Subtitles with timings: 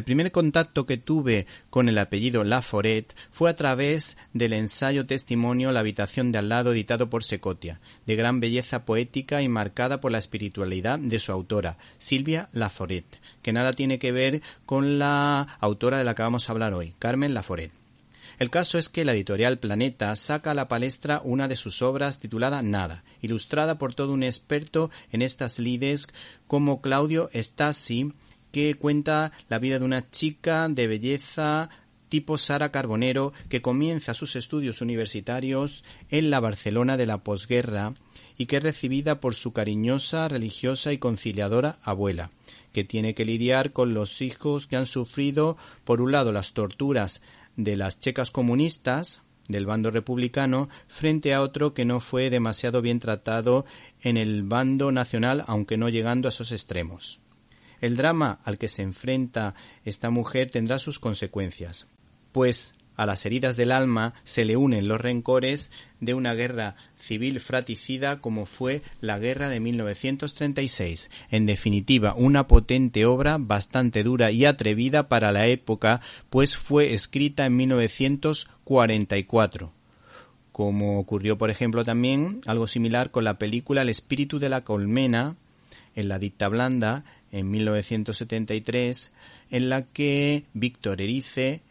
[0.00, 5.72] El primer contacto que tuve con el apellido Laforet fue a través del ensayo testimonio
[5.72, 10.10] La habitación de al lado editado por Secotia, de gran belleza poética y marcada por
[10.10, 13.04] la espiritualidad de su autora, Silvia Laforet,
[13.42, 16.94] que nada tiene que ver con la autora de la que vamos a hablar hoy,
[16.98, 17.70] Carmen Laforet.
[18.38, 22.20] El caso es que la editorial Planeta saca a la palestra una de sus obras
[22.20, 26.08] titulada Nada, ilustrada por todo un experto en estas lides
[26.46, 28.14] como Claudio Stasi,
[28.52, 31.70] que cuenta la vida de una chica de belleza
[32.10, 37.94] tipo Sara Carbonero que comienza sus estudios universitarios en la Barcelona de la posguerra
[38.36, 42.30] y que es recibida por su cariñosa, religiosa y conciliadora abuela,
[42.72, 47.22] que tiene que lidiar con los hijos que han sufrido, por un lado, las torturas
[47.56, 53.00] de las checas comunistas, del bando republicano, frente a otro que no fue demasiado bien
[53.00, 53.64] tratado
[54.00, 57.20] en el bando nacional, aunque no llegando a esos extremos.
[57.80, 59.54] El drama al que se enfrenta
[59.84, 61.86] esta mujer tendrá sus consecuencias,
[62.32, 65.70] pues a las heridas del alma se le unen los rencores
[66.00, 71.08] de una guerra civil fratricida como fue la guerra de 1936.
[71.30, 77.46] En definitiva, una potente obra bastante dura y atrevida para la época, pues fue escrita
[77.46, 79.72] en 1944
[80.52, 85.36] como ocurrió por ejemplo también algo similar con la película El espíritu de la colmena
[85.94, 89.12] en la dicta blanda en 1973,
[89.50, 91.62] en la que Víctor Erice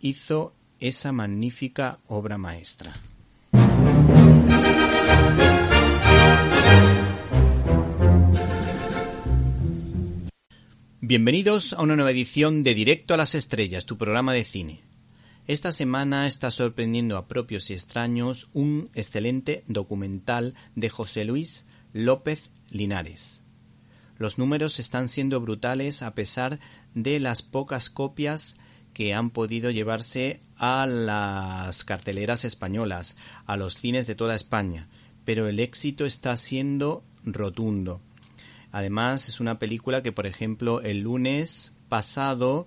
[0.00, 2.94] hizo esa magnífica obra maestra.
[11.00, 14.80] Bienvenidos a una nueva edición de Directo a las Estrellas, tu programa de cine.
[15.46, 22.50] Esta semana está sorprendiendo a propios y extraños un excelente documental de José Luis López
[22.70, 23.43] Linares.
[24.16, 26.60] Los números están siendo brutales a pesar
[26.94, 28.56] de las pocas copias
[28.92, 34.88] que han podido llevarse a las carteleras españolas, a los cines de toda España,
[35.24, 38.00] pero el éxito está siendo rotundo.
[38.70, 42.66] Además, es una película que, por ejemplo, el lunes pasado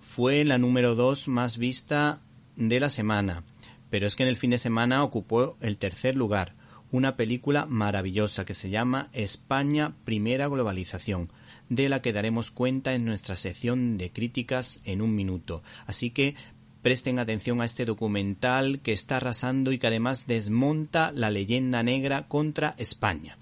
[0.00, 2.20] fue la número dos más vista
[2.56, 3.44] de la semana,
[3.90, 6.54] pero es que en el fin de semana ocupó el tercer lugar.
[6.90, 11.30] Una película maravillosa que se llama España Primera Globalización,
[11.68, 15.62] de la que daremos cuenta en nuestra sección de críticas en un minuto.
[15.86, 16.34] Así que
[16.82, 22.26] presten atención a este documental que está arrasando y que además desmonta la leyenda negra
[22.28, 23.36] contra España.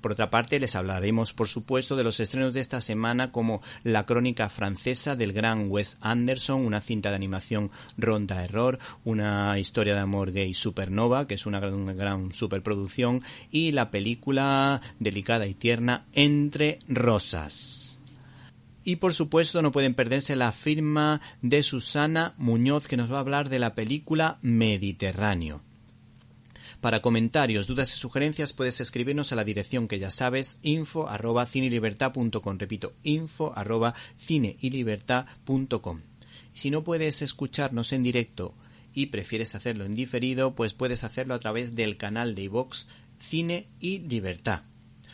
[0.00, 4.06] Por otra parte, les hablaremos, por supuesto, de los estrenos de esta semana como La
[4.06, 10.00] crónica francesa del gran Wes Anderson, una cinta de animación ronda error, una historia de
[10.00, 15.54] amor gay supernova, que es una gran, una gran superproducción, y la película delicada y
[15.54, 17.98] tierna Entre Rosas.
[18.84, 23.20] Y por supuesto no pueden perderse la firma de Susana Muñoz que nos va a
[23.20, 25.67] hablar de la película Mediterráneo.
[26.80, 31.44] Para comentarios, dudas y sugerencias puedes escribirnos a la dirección que ya sabes, info arroba
[31.44, 32.58] cinelibertad.com.
[32.58, 36.02] Repito, info arroba cinelibertad.com.
[36.52, 38.54] Si no puedes escucharnos en directo
[38.94, 42.86] y prefieres hacerlo en diferido, pues puedes hacerlo a través del canal de iVox
[43.18, 44.62] Cine y Libertad.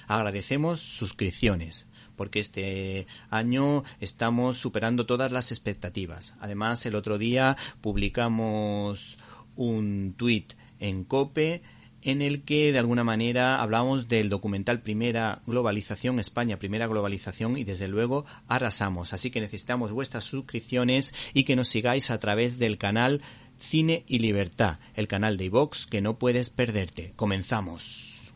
[0.06, 6.34] Agradecemos suscripciones porque este año estamos superando todas las expectativas.
[6.40, 9.19] Además, el otro día publicamos
[9.56, 11.62] un tuit en Cope
[12.04, 17.64] en el que de alguna manera hablamos del documental Primera Globalización, España, Primera Globalización y
[17.64, 19.12] desde luego arrasamos.
[19.12, 23.22] Así que necesitamos vuestras suscripciones y que nos sigáis a través del canal
[23.56, 27.12] Cine y Libertad, el canal de iVox que no puedes perderte.
[27.16, 28.32] Comenzamos.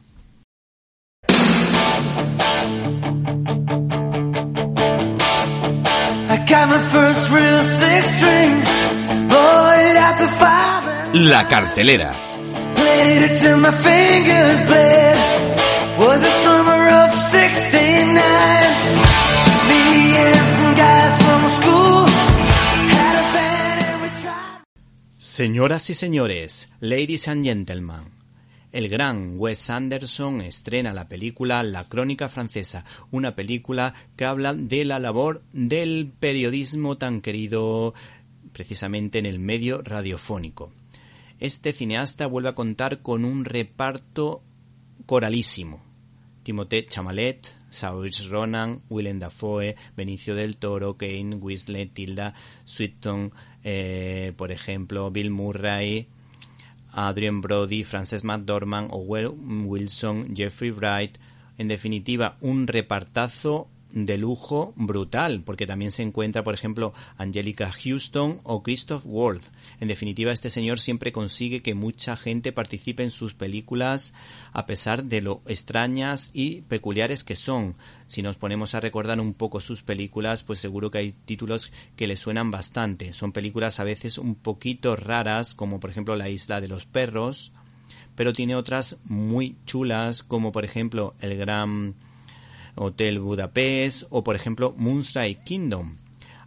[11.12, 12.28] La cartelera.
[25.17, 28.11] Señoras y señores, ladies and gentlemen,
[28.73, 34.85] el gran Wes Anderson estrena la película La Crónica Francesa, una película que habla de
[34.85, 37.94] la labor del periodismo tan querido
[38.52, 40.73] precisamente en el medio radiofónico.
[41.40, 44.43] Este cineasta vuelve a contar con un reparto
[45.06, 45.85] coralísimo.
[46.43, 53.32] Timothée Chamalet, Saoirse Ronan, Willem Dafoe, Benicio del Toro, Kane, Winslet, Tilda Swinton,
[53.62, 56.08] eh, por ejemplo, Bill Murray,
[56.93, 61.19] Adrian Brody, Frances McDormand, Owen Wilson, Jeffrey Wright,
[61.56, 68.40] en definitiva, un repartazo de lujo brutal, porque también se encuentra, por ejemplo, Angelica Houston
[68.43, 69.44] o Christoph Worth.
[69.81, 74.12] En definitiva, este señor siempre consigue que mucha gente participe en sus películas
[74.52, 77.76] a pesar de lo extrañas y peculiares que son.
[78.06, 82.06] Si nos ponemos a recordar un poco sus películas, pues seguro que hay títulos que
[82.06, 83.12] le suenan bastante.
[83.12, 87.52] Son películas a veces un poquito raras, como por ejemplo La isla de los perros,
[88.14, 91.94] pero tiene otras muy chulas, como por ejemplo El gran
[92.75, 95.97] Hotel Budapest o por ejemplo Moonstrike Kingdom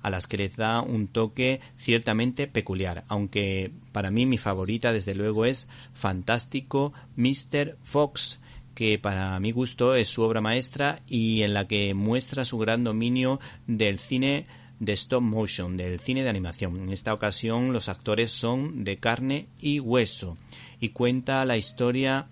[0.01, 5.15] a las que les da un toque ciertamente peculiar, aunque para mí mi favorita desde
[5.15, 7.77] luego es Fantástico Mr.
[7.83, 8.39] Fox,
[8.73, 12.83] que para mi gusto es su obra maestra y en la que muestra su gran
[12.83, 14.47] dominio del cine
[14.79, 16.77] de stop motion, del cine de animación.
[16.77, 20.37] En esta ocasión los actores son de carne y hueso
[20.79, 22.27] y cuenta la historia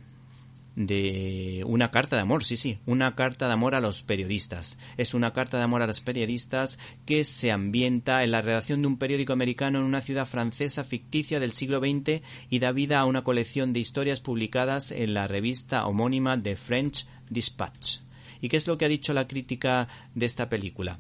[0.80, 4.78] de una carta de amor, sí, sí, una carta de amor a los periodistas.
[4.96, 8.88] Es una carta de amor a los periodistas que se ambienta en la redacción de
[8.88, 13.06] un periódico americano en una ciudad francesa ficticia del siglo XX y da vida a
[13.06, 17.98] una colección de historias publicadas en la revista homónima de French Dispatch.
[18.40, 20.98] ¿Y qué es lo que ha dicho la crítica de esta película?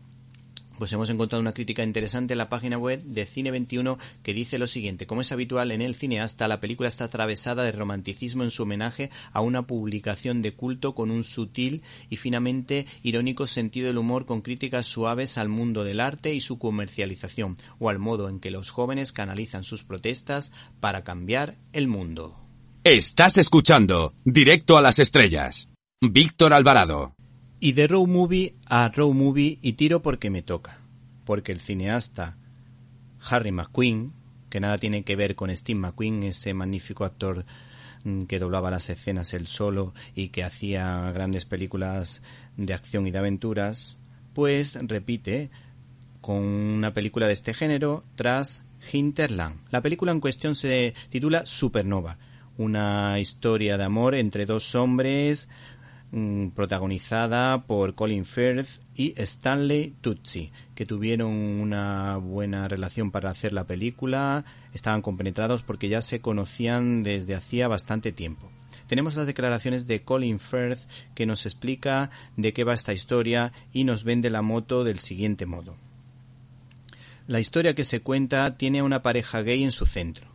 [0.80, 4.66] Pues hemos encontrado una crítica interesante en la página web de Cine21 que dice lo
[4.66, 5.06] siguiente.
[5.06, 9.12] Como es habitual en el cineasta, la película está atravesada de romanticismo en su homenaje
[9.32, 14.42] a una publicación de culto con un sutil y finamente irónico sentido del humor con
[14.42, 18.70] críticas suaves al mundo del arte y su comercialización, o al modo en que los
[18.70, 22.40] jóvenes canalizan sus protestas para cambiar el mundo.
[22.84, 25.70] Estás escuchando Directo a las Estrellas.
[26.02, 27.19] Víctor Alvarado.
[27.62, 30.80] Y de Row Movie a Row Movie y tiro porque me toca.
[31.26, 32.38] Porque el cineasta
[33.30, 34.14] Harry McQueen,
[34.50, 37.46] que nada tiene que ver con Steve McQueen, ese magnífico actor
[38.06, 42.22] mm, que doblaba las escenas él solo y que hacía grandes películas
[42.56, 43.98] de acción y de aventuras,
[44.34, 45.50] pues repite
[46.22, 49.60] con una película de este género tras Hinterland.
[49.70, 52.18] La película en cuestión se titula Supernova,
[52.58, 55.50] una historia de amor entre dos hombres
[56.12, 63.54] Mm, protagonizada por Colin Firth y Stanley Tucci, que tuvieron una buena relación para hacer
[63.54, 68.50] la película, estaban compenetrados porque ya se conocían desde hacía bastante tiempo.
[68.88, 73.84] Tenemos las declaraciones de Colin Firth que nos explica de qué va esta historia y
[73.84, 75.76] nos vende la moto del siguiente modo.
[77.28, 80.29] La historia que se cuenta tiene a una pareja gay en su centro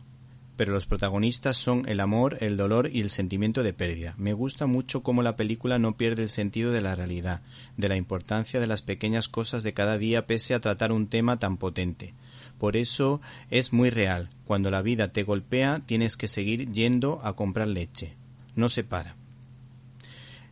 [0.57, 4.15] pero los protagonistas son el amor, el dolor y el sentimiento de pérdida.
[4.17, 7.41] Me gusta mucho cómo la película no pierde el sentido de la realidad,
[7.77, 11.39] de la importancia de las pequeñas cosas de cada día pese a tratar un tema
[11.39, 12.13] tan potente.
[12.57, 14.29] Por eso es muy real.
[14.45, 18.15] Cuando la vida te golpea tienes que seguir yendo a comprar leche.
[18.55, 19.15] No se para.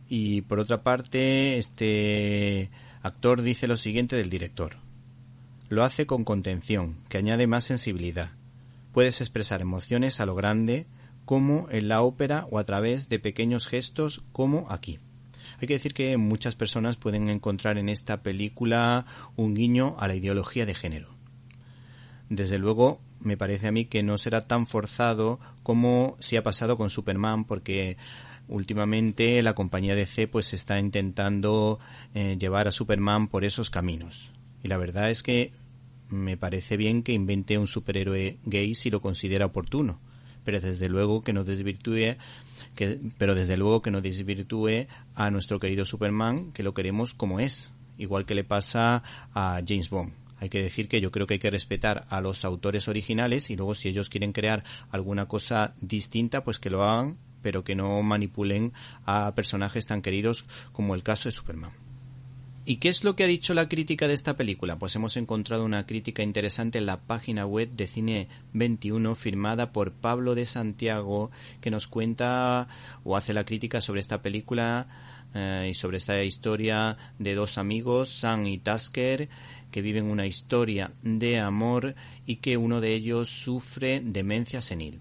[0.08, 2.70] Y por otra parte, este
[3.02, 4.76] actor dice lo siguiente del director.
[5.70, 8.32] Lo hace con contención, que añade más sensibilidad
[8.94, 10.86] Puedes expresar emociones a lo grande,
[11.24, 15.00] como en la ópera o a través de pequeños gestos como aquí.
[15.60, 20.14] Hay que decir que muchas personas pueden encontrar en esta película un guiño a la
[20.14, 21.08] ideología de género.
[22.28, 26.78] Desde luego, me parece a mí que no será tan forzado como si ha pasado
[26.78, 27.96] con Superman, porque
[28.46, 31.80] últimamente la compañía DC pues está intentando
[32.14, 34.30] eh, llevar a Superman por esos caminos.
[34.62, 35.52] Y la verdad es que
[36.08, 40.00] me parece bien que invente un superhéroe gay si lo considera oportuno,
[40.44, 42.16] pero desde luego que no desvirtúe
[42.74, 47.40] que, pero desde luego que no desvirtúe a nuestro querido Superman, que lo queremos como
[47.40, 50.12] es, igual que le pasa a James Bond.
[50.40, 53.56] Hay que decir que yo creo que hay que respetar a los autores originales y
[53.56, 58.02] luego si ellos quieren crear alguna cosa distinta, pues que lo hagan, pero que no
[58.02, 58.72] manipulen
[59.06, 61.83] a personajes tan queridos como el caso de Superman.
[62.66, 64.78] ¿Y qué es lo que ha dicho la crítica de esta película?
[64.78, 69.92] Pues hemos encontrado una crítica interesante en la página web de Cine 21 firmada por
[69.92, 71.30] Pablo de Santiago
[71.60, 72.68] que nos cuenta
[73.04, 74.86] o hace la crítica sobre esta película
[75.34, 79.28] eh, y sobre esta historia de dos amigos, Sam y Tasker,
[79.70, 81.94] que viven una historia de amor
[82.24, 85.00] y que uno de ellos sufre demencia senil.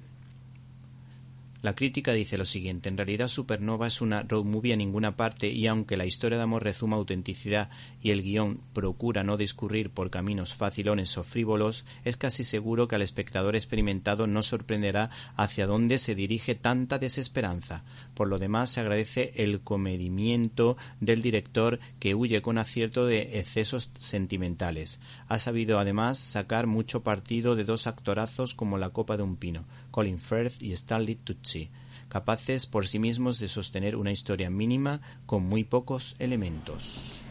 [1.63, 5.48] La crítica dice lo siguiente, en realidad Supernova es una road movie a ninguna parte
[5.48, 7.70] y aunque la historia de amor rezuma autenticidad
[8.01, 12.96] y el guion procura no discurrir por caminos facilones o frívolos, es casi seguro que
[12.96, 17.86] al espectador experimentado no sorprenderá hacia dónde se dirige tanta desesperanza.
[18.13, 23.89] Por lo demás se agradece el comedimiento del director que huye con acierto de excesos
[24.00, 25.00] sentimentales.
[25.27, 29.65] Ha sabido además sacar mucho partido de dos actorazos como la copa de un pino,
[29.91, 31.70] Colin Firth y Stanley Tucci,
[32.10, 37.24] capaces por sí mismos de sostener una historia mínima con muy pocos elementos.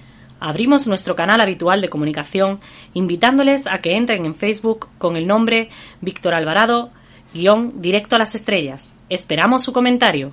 [0.45, 2.59] Abrimos nuestro canal habitual de comunicación
[2.95, 5.71] invitándoles a que entren en Facebook con el nombre
[6.01, 6.91] Víctor Alvarado,
[7.33, 8.97] guion directo a las estrellas.
[9.09, 10.33] Esperamos su comentario.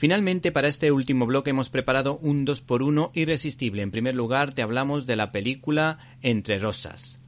[0.00, 3.82] Finalmente, para este último bloque hemos preparado un 2x1 irresistible.
[3.82, 7.20] En primer lugar, te hablamos de la película Entre Rosas,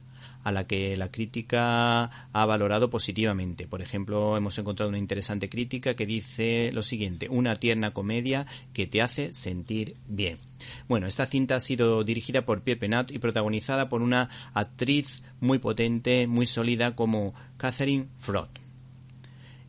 [0.43, 3.67] a la que la crítica ha valorado positivamente.
[3.67, 8.87] Por ejemplo, hemos encontrado una interesante crítica que dice lo siguiente, una tierna comedia que
[8.87, 10.39] te hace sentir bien.
[10.87, 15.59] Bueno, esta cinta ha sido dirigida por Pierre Penat y protagonizada por una actriz muy
[15.59, 18.49] potente, muy sólida como Catherine Frott.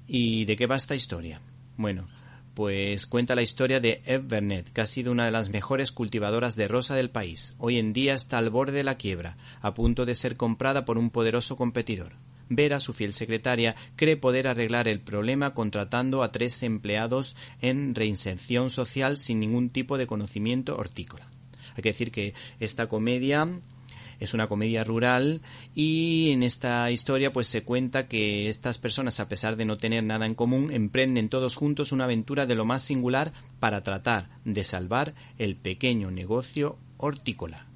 [0.08, 1.42] ¿Y de qué va esta historia?
[1.76, 2.06] Bueno,
[2.54, 6.56] pues cuenta la historia de Eve Bernet, que ha sido una de las mejores cultivadoras
[6.56, 7.54] de rosa del país.
[7.58, 10.96] Hoy en día está al borde de la quiebra, a punto de ser comprada por
[10.96, 12.12] un poderoso competidor.
[12.48, 18.70] Vera, su fiel secretaria, cree poder arreglar el problema contratando a tres empleados en reinserción
[18.70, 21.28] social sin ningún tipo de conocimiento hortícola.
[21.76, 23.48] Hay que decir que esta comedia
[24.20, 25.40] es una comedia rural
[25.74, 30.04] y en esta historia pues se cuenta que estas personas a pesar de no tener
[30.04, 34.64] nada en común emprenden todos juntos una aventura de lo más singular para tratar de
[34.64, 37.66] salvar el pequeño negocio hortícola.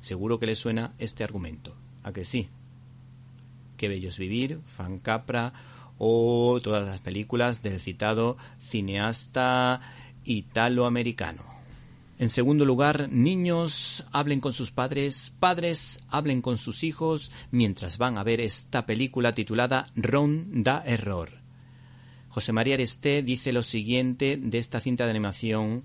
[0.00, 1.74] Seguro que le suena este argumento.
[2.02, 2.48] ¿A que sí?
[3.76, 5.52] Qué bello es vivir, Fan Capra
[5.98, 9.80] o todas las películas del citado cineasta
[10.24, 11.57] italoamericano.
[12.18, 18.18] En segundo lugar, niños hablen con sus padres, padres hablen con sus hijos mientras van
[18.18, 21.30] a ver esta película titulada Ron da Error.
[22.28, 25.84] José María Aresté dice lo siguiente de esta cinta de animación,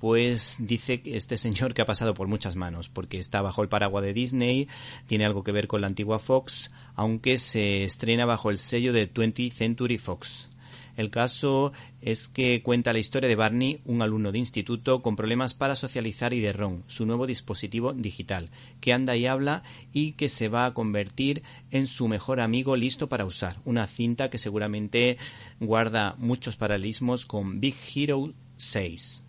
[0.00, 4.04] pues dice este señor que ha pasado por muchas manos, porque está bajo el paraguas
[4.04, 4.68] de Disney,
[5.06, 9.10] tiene algo que ver con la antigua Fox, aunque se estrena bajo el sello de
[9.10, 10.50] 20th Century Fox.
[10.96, 15.54] El caso es que cuenta la historia de Barney, un alumno de instituto con problemas
[15.54, 20.28] para socializar y de Ron, su nuevo dispositivo digital, que anda y habla y que
[20.28, 23.56] se va a convertir en su mejor amigo listo para usar.
[23.64, 25.18] Una cinta que seguramente
[25.60, 29.24] guarda muchos paralelismos con Big Hero 6.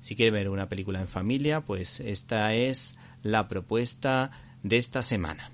[0.00, 4.30] Si quiere ver una película en familia, pues esta es la propuesta
[4.62, 5.53] de esta semana.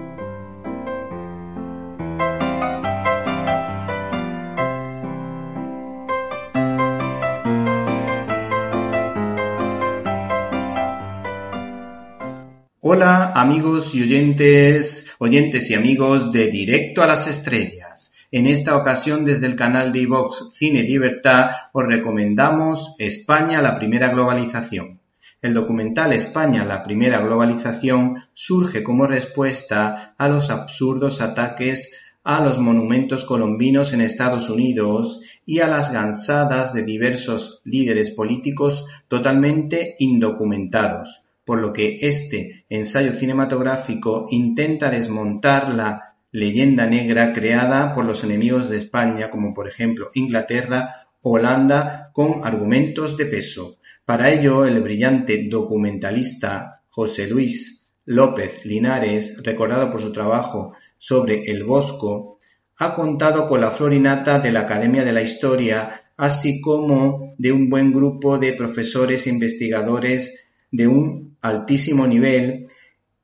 [13.51, 18.13] Amigos y oyentes, oyentes y amigos de Directo a las Estrellas.
[18.31, 24.07] En esta ocasión desde el canal de iVox Cine Libertad os recomendamos España la primera
[24.07, 25.01] globalización.
[25.41, 32.57] El documental España la primera globalización surge como respuesta a los absurdos ataques a los
[32.57, 41.25] monumentos colombinos en Estados Unidos y a las gansadas de diversos líderes políticos totalmente indocumentados,
[41.51, 48.69] por lo que este ensayo cinematográfico intenta desmontar la leyenda negra creada por los enemigos
[48.69, 53.79] de España, como por ejemplo Inglaterra, Holanda, con argumentos de peso.
[54.05, 61.65] Para ello, el brillante documentalista José Luis López Linares, recordado por su trabajo sobre el
[61.65, 62.39] Bosco,
[62.77, 67.69] ha contado con la florinata de la Academia de la Historia, así como de un
[67.69, 72.67] buen grupo de profesores e investigadores de un altísimo nivel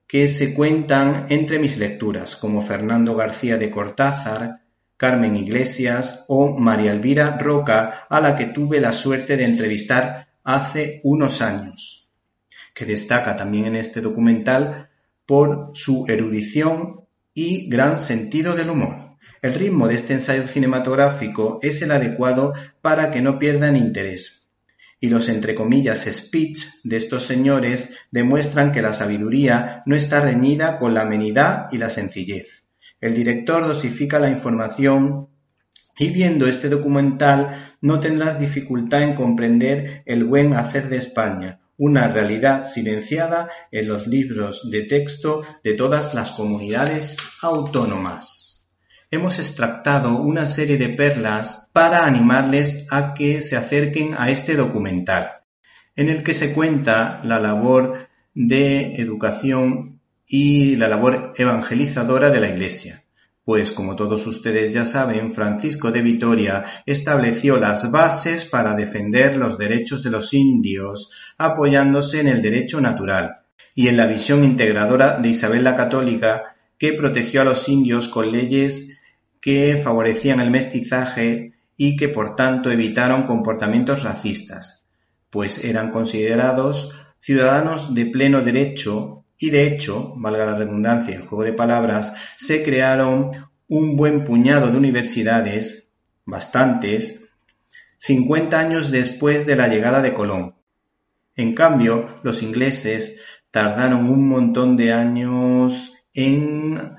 [0.07, 4.61] que se cuentan entre mis lecturas, como Fernando García de Cortázar,
[4.95, 11.01] Carmen Iglesias o María Elvira Roca, a la que tuve la suerte de entrevistar hace
[11.03, 12.09] unos años,
[12.73, 14.89] que destaca también en este documental
[15.25, 17.01] por su erudición
[17.33, 19.17] y gran sentido del humor.
[19.41, 24.36] El ritmo de este ensayo cinematográfico es el adecuado para que no pierdan interés.
[24.99, 30.79] Y los entre comillas speech de estos señores demuestran que la sabiduría no está reñida
[30.79, 32.67] con la amenidad y la sencillez.
[32.99, 35.27] El director dosifica la información
[35.99, 42.07] y viendo este documental no tendrás dificultad en comprender el buen hacer de España, una
[42.07, 48.46] realidad silenciada en los libros de texto de todas las comunidades autónomas.
[49.09, 55.43] Hemos extractado una serie de perlas para animarles a que se acerquen a este documental,
[55.95, 62.49] en el que se cuenta la labor de educación y la labor evangelizadora de la
[62.49, 63.01] Iglesia.
[63.45, 69.57] Pues como todos ustedes ya saben, Francisco de Vitoria estableció las bases para defender los
[69.57, 73.37] derechos de los indios, apoyándose en el derecho natural
[73.73, 78.33] y en la visión integradora de Isabel la Católica, que protegió a los indios con
[78.33, 78.96] leyes
[79.47, 84.85] que favorecían el mestizaje y que por tanto evitaron comportamientos racistas,
[85.29, 91.45] pues eran considerados ciudadanos de pleno derecho y de hecho, valga la redundancia, el juego
[91.45, 93.31] de palabras, se crearon
[93.69, 95.87] un buen puñado de universidades,
[96.25, 97.29] bastantes,
[97.99, 100.55] 50 años después de la llegada de Colón.
[101.37, 106.97] En cambio, los ingleses tardaron un montón de años en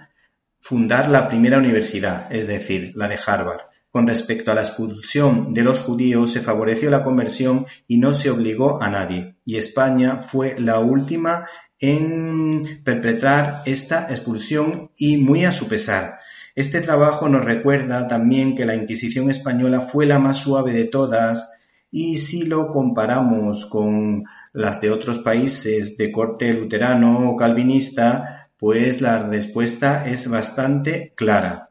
[0.60, 3.62] fundar la primera universidad, es decir, la de Harvard.
[3.90, 8.30] Con respecto a la expulsión de los judíos, se favoreció la conversión y no se
[8.30, 11.46] obligó a nadie, y España fue la última
[11.80, 16.18] en perpetrar esta expulsión y muy a su pesar.
[16.54, 21.58] Este trabajo nos recuerda también que la Inquisición española fue la más suave de todas
[21.90, 29.00] y si lo comparamos con las de otros países de corte luterano o calvinista, pues
[29.00, 31.70] la respuesta es bastante clara.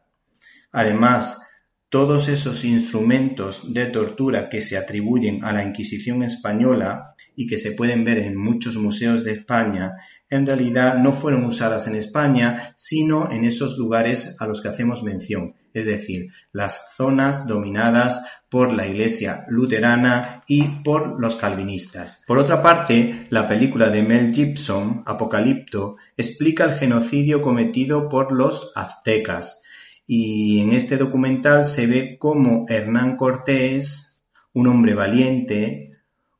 [0.72, 1.48] Además,
[1.90, 7.72] todos esos instrumentos de tortura que se atribuyen a la Inquisición española y que se
[7.72, 9.96] pueden ver en muchos museos de España,
[10.30, 15.04] en realidad no fueron usadas en España, sino en esos lugares a los que hacemos
[15.04, 22.24] mención, es decir, las zonas dominadas por la Iglesia luterana y por los calvinistas.
[22.26, 28.72] Por otra parte, la película de Mel Gibson, Apocalipto, explica el genocidio cometido por los
[28.76, 29.62] aztecas,
[30.08, 35.92] y en este documental se ve cómo Hernán Cortés, un hombre valiente,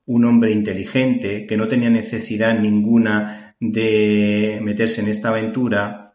[0.06, 6.07] un hombre inteligente, que no tenía necesidad ninguna de meterse en esta aventura,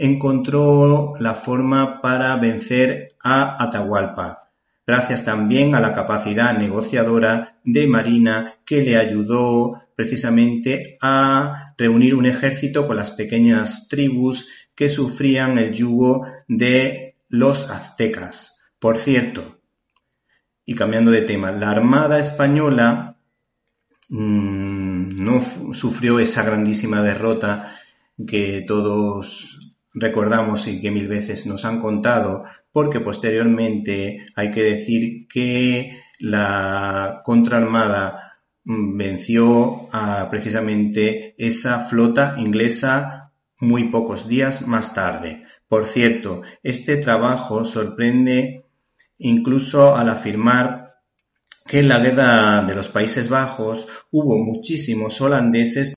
[0.00, 4.50] encontró la forma para vencer a Atahualpa,
[4.86, 12.24] gracias también a la capacidad negociadora de Marina que le ayudó precisamente a reunir un
[12.24, 18.64] ejército con las pequeñas tribus que sufrían el yugo de los aztecas.
[18.78, 19.58] Por cierto,
[20.64, 23.18] y cambiando de tema, la Armada española
[24.08, 27.76] mm, no sufrió esa grandísima derrota
[28.26, 35.26] que todos recordamos y que mil veces nos han contado, porque posteriormente hay que decir
[35.28, 45.44] que la contraarmada mm, venció a precisamente esa flota inglesa muy pocos días más tarde.
[45.68, 48.64] Por cierto, este trabajo sorprende
[49.18, 50.94] incluso al afirmar
[51.66, 55.94] que en la guerra de los Países Bajos hubo muchísimos holandeses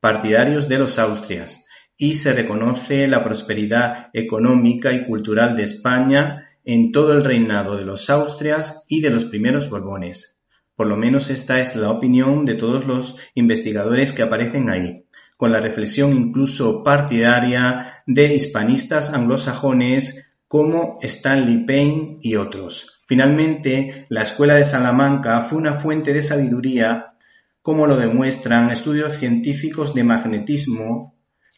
[0.00, 1.61] partidarios de los Austrias
[2.02, 7.84] y se reconoce la prosperidad económica y cultural de España en todo el reinado de
[7.84, 10.36] los Austrias y de los primeros Borbones.
[10.74, 15.04] Por lo menos esta es la opinión de todos los investigadores que aparecen ahí,
[15.36, 23.04] con la reflexión incluso partidaria de hispanistas anglosajones como Stanley Payne y otros.
[23.06, 27.14] Finalmente, la Escuela de Salamanca fue una fuente de sabiduría,
[27.62, 31.11] como lo demuestran estudios científicos de magnetismo,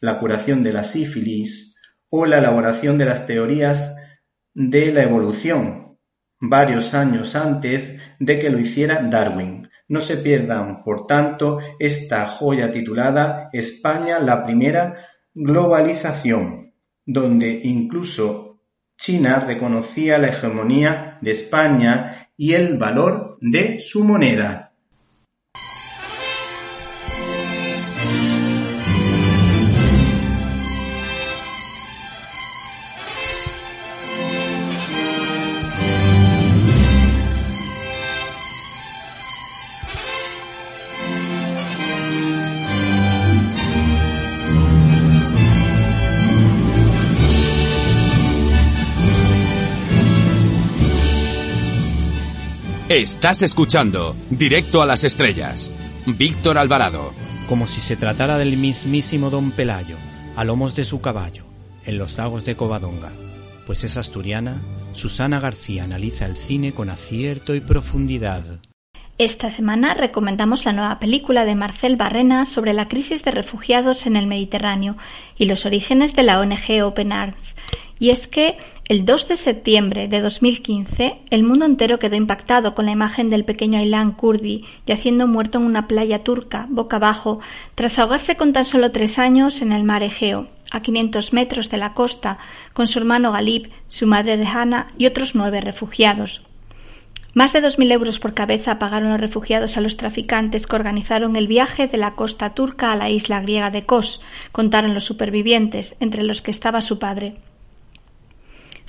[0.05, 1.75] la curación de la sífilis
[2.09, 3.97] o la elaboración de las teorías
[4.53, 5.97] de la evolución,
[6.39, 9.69] varios años antes de que lo hiciera Darwin.
[9.87, 16.73] No se pierdan, por tanto, esta joya titulada España la primera globalización,
[17.05, 18.61] donde incluso
[18.97, 24.64] China reconocía la hegemonía de España y el valor de su moneda.
[53.05, 55.71] Estás escuchando Directo a las Estrellas.
[56.07, 57.13] Víctor Alvarado.
[57.47, 59.95] Como si se tratara del mismísimo Don Pelayo,
[60.35, 61.43] a lomos de su caballo,
[61.85, 63.11] en los lagos de Covadonga.
[63.67, 64.55] Pues es asturiana,
[64.93, 68.43] Susana García analiza el cine con acierto y profundidad.
[69.19, 74.15] Esta semana recomendamos la nueva película de Marcel Barrena sobre la crisis de refugiados en
[74.15, 74.97] el Mediterráneo
[75.37, 77.55] y los orígenes de la ONG Open Arms.
[77.99, 82.85] Y es que el 2 de septiembre de 2015, el mundo entero quedó impactado con
[82.85, 87.39] la imagen del pequeño Aylan Kurdi yaciendo muerto en una playa turca, boca abajo,
[87.73, 91.77] tras ahogarse con tan solo tres años en el mar Egeo, a 500 metros de
[91.77, 92.37] la costa,
[92.73, 96.43] con su hermano Galib, su madre Rehana y otros nueve refugiados.
[97.33, 101.47] Más de 2.000 euros por cabeza pagaron los refugiados a los traficantes que organizaron el
[101.47, 104.21] viaje de la costa turca a la isla griega de Kos,
[104.51, 107.35] contaron los supervivientes, entre los que estaba su padre.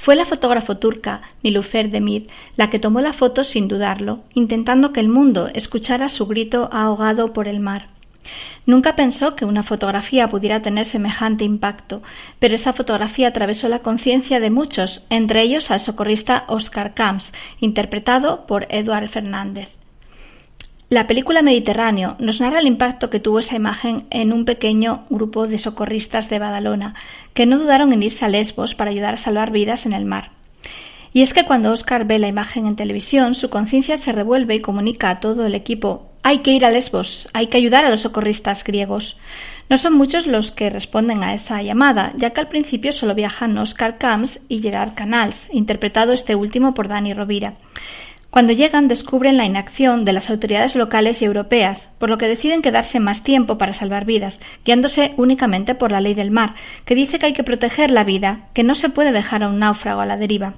[0.07, 5.01] Fue la fotógrafa turca Nilufer Demir la que tomó la foto sin dudarlo, intentando que
[5.01, 7.89] el mundo escuchara su grito ahogado por el mar.
[8.67, 12.03] Nunca pensó que una fotografía pudiera tener semejante impacto,
[12.39, 18.47] pero esa fotografía atravesó la conciencia de muchos, entre ellos al socorrista Oscar Camps, interpretado
[18.47, 19.77] por Eduard Fernández.
[20.89, 25.49] La película Mediterráneo nos narra el impacto que tuvo esa imagen en un pequeño grupo
[25.49, 26.95] de socorristas de Badalona,
[27.35, 30.31] que no dudaron en irse a Lesbos para ayudar a salvar vidas en el mar.
[31.13, 34.61] Y es que cuando Oscar ve la imagen en televisión, su conciencia se revuelve y
[34.61, 38.01] comunica a todo el equipo hay que ir a Lesbos, hay que ayudar a los
[38.01, 39.17] socorristas griegos.
[39.71, 43.57] No son muchos los que responden a esa llamada, ya que al principio solo viajan
[43.59, 47.55] Oscar Camps y Gerard Canals, interpretado este último por Dani Rovira.
[48.37, 52.61] Cuando llegan descubren la inacción de las autoridades locales y europeas, por lo que deciden
[52.61, 57.19] quedarse más tiempo para salvar vidas, guiándose únicamente por la ley del mar, que dice
[57.19, 60.05] que hay que proteger la vida, que no se puede dejar a un náufrago a
[60.05, 60.57] la deriva.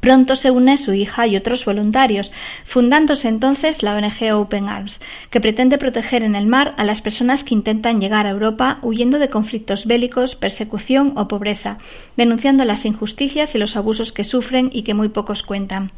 [0.00, 2.32] Pronto se une su hija y otros voluntarios,
[2.64, 7.44] fundándose entonces la ONG Open Arms, que pretende proteger en el mar a las personas
[7.44, 11.76] que intentan llegar a Europa huyendo de conflictos bélicos, persecución o pobreza,
[12.16, 15.92] denunciando las injusticias y los abusos que sufren y que muy pocos cuentan.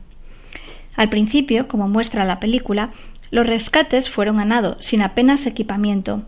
[0.96, 2.90] Al principio, como muestra la película,
[3.30, 6.22] los rescates fueron a nado, sin apenas equipamiento.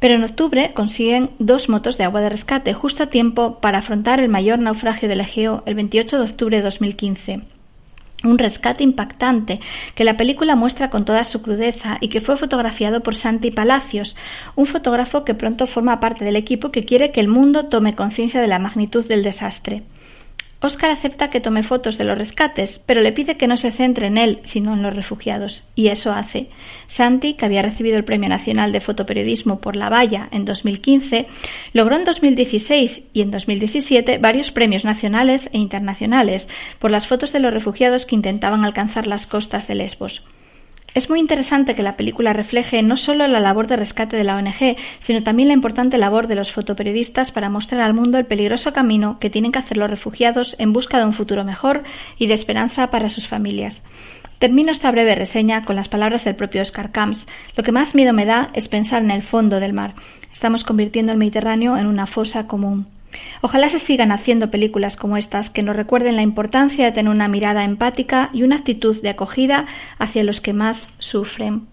[0.00, 4.20] Pero en octubre consiguen dos motos de agua de rescate justo a tiempo para afrontar
[4.20, 7.40] el mayor naufragio del Egeo el 28 de octubre de 2015.
[8.24, 9.60] Un rescate impactante
[9.94, 14.16] que la película muestra con toda su crudeza y que fue fotografiado por Santi Palacios,
[14.54, 18.40] un fotógrafo que pronto forma parte del equipo que quiere que el mundo tome conciencia
[18.40, 19.82] de la magnitud del desastre.
[20.60, 24.06] Oscar acepta que tome fotos de los rescates, pero le pide que no se centre
[24.06, 26.48] en él, sino en los refugiados, y eso hace.
[26.86, 31.26] Santi, que había recibido el Premio Nacional de Fotoperiodismo por La Valla en 2015,
[31.74, 37.40] logró en 2016 y en 2017 varios premios nacionales e internacionales por las fotos de
[37.40, 40.24] los refugiados que intentaban alcanzar las costas de Lesbos.
[40.96, 44.34] Es muy interesante que la película refleje no solo la labor de rescate de la
[44.36, 48.72] ONG, sino también la importante labor de los fotoperiodistas para mostrar al mundo el peligroso
[48.72, 51.82] camino que tienen que hacer los refugiados en busca de un futuro mejor
[52.16, 53.84] y de esperanza para sus familias.
[54.38, 57.28] Termino esta breve reseña con las palabras del propio Oscar Camps.
[57.56, 59.92] Lo que más miedo me da es pensar en el fondo del mar.
[60.32, 62.95] Estamos convirtiendo el Mediterráneo en una fosa común.
[63.42, 67.28] Ojalá se sigan haciendo películas como estas que nos recuerden la importancia de tener una
[67.28, 69.66] mirada empática y una actitud de acogida
[69.98, 71.68] hacia los que más sufren.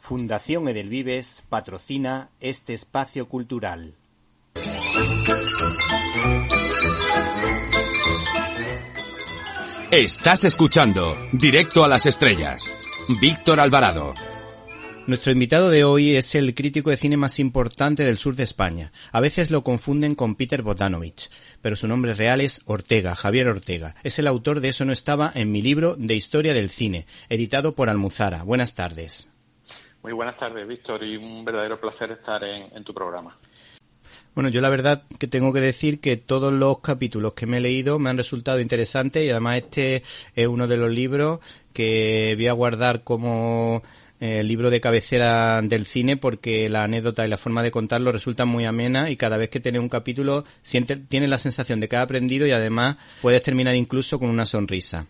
[0.00, 3.94] Fundación Edelvives patrocina este espacio cultural.
[9.90, 12.74] Estás escuchando Directo a las Estrellas.
[13.20, 14.12] Víctor Alvarado.
[15.06, 18.90] Nuestro invitado de hoy es el crítico de cine más importante del sur de España.
[19.12, 23.96] A veces lo confunden con Peter Botanovich, pero su nombre real es Ortega, Javier Ortega.
[24.02, 27.74] Es el autor de Eso no estaba en mi libro de Historia del Cine, editado
[27.74, 28.44] por Almuzara.
[28.44, 29.28] Buenas tardes.
[30.02, 33.36] Muy buenas tardes, Víctor, y un verdadero placer estar en, en tu programa.
[34.34, 37.60] Bueno, yo la verdad que tengo que decir que todos los capítulos que me he
[37.60, 40.02] leído me han resultado interesantes y además este
[40.34, 41.40] es uno de los libros
[41.74, 43.82] que voy a guardar como
[44.20, 48.48] eh, libro de cabecera del cine porque la anécdota y la forma de contarlo resultan
[48.48, 51.96] muy amena y cada vez que tiene un capítulo siente, tienes la sensación de que
[51.96, 55.06] ha aprendido y además puedes terminar incluso con una sonrisa.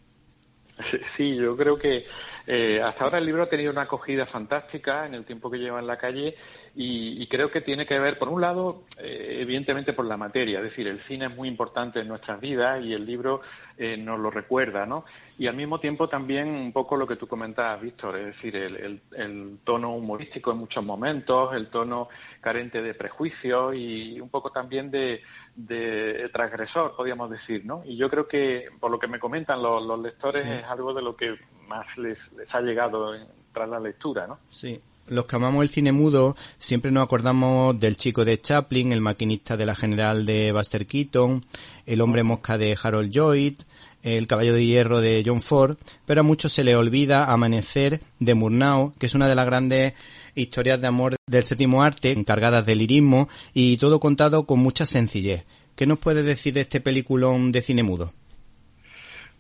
[1.17, 2.05] Sí, yo creo que
[2.47, 5.81] eh, hasta ahora el libro ha tenido una acogida fantástica en el tiempo que lleva
[5.81, 6.35] en la calle
[6.77, 10.65] y, creo que tiene que ver, por un lado, eh, evidentemente por la materia, es
[10.65, 13.43] decir, el cine es muy importante en nuestras vidas y el libro
[13.79, 15.05] eh, nos lo recuerda, ¿no?
[15.39, 19.01] Y al mismo tiempo también un poco lo que tú comentabas, Víctor, es decir, el,
[19.17, 22.09] el, tono humorístico en muchos momentos, el tono
[22.41, 25.23] carente de prejuicios y un poco también de,
[25.55, 27.83] de transgresor, podríamos decir, ¿no?
[27.85, 31.15] Y yo creo que, por lo que me comentan los, lectores, es algo de lo
[31.15, 31.37] que
[31.69, 33.15] más les, les ha llegado
[33.53, 34.41] tras la lectura, ¿no?
[34.49, 39.01] Sí, los que amamos el cine mudo siempre nos acordamos del chico de Chaplin, el
[39.01, 41.45] maquinista de la general de Buster Keaton,
[41.87, 43.55] el hombre mosca de Harold Lloyd,
[44.03, 48.35] el caballo de hierro de John Ford, pero a muchos se le olvida Amanecer de
[48.35, 49.95] Murnau, que es una de las grandes
[50.35, 55.45] historias de amor del séptimo arte, encargadas del lirismo y todo contado con mucha sencillez.
[55.75, 58.13] ¿Qué nos puede decir de este peliculón de cine mudo?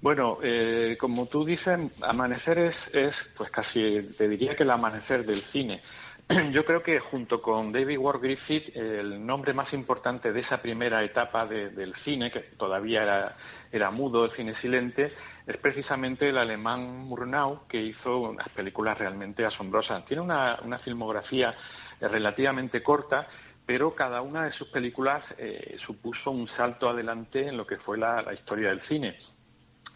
[0.04, 5.24] Bueno, eh, como tú dices, Amanecer es, es, pues casi, te diría que el amanecer
[5.24, 5.80] del cine.
[6.52, 11.02] Yo creo que junto con David Ward Griffith, el nombre más importante de esa primera
[11.02, 13.36] etapa del cine, que todavía era,
[13.72, 15.10] era mudo, el cine silente,
[15.46, 20.04] es precisamente el alemán Murnau, que hizo unas películas realmente asombrosas.
[20.04, 21.54] Tiene una, una filmografía
[21.98, 23.26] relativamente corta,
[23.64, 27.96] pero cada una de sus películas eh, supuso un salto adelante en lo que fue
[27.96, 29.16] la historia del cine.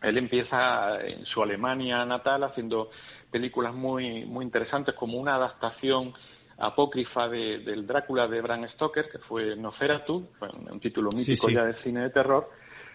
[0.02, 2.90] Él empieza en su Alemania natal haciendo
[3.30, 6.14] películas muy, muy interesantes como una adaptación
[6.58, 10.28] apócrifa de, del Drácula de Bram Stoker, que fue Noferatu,
[10.70, 12.50] un título mítico ya del cine de terror,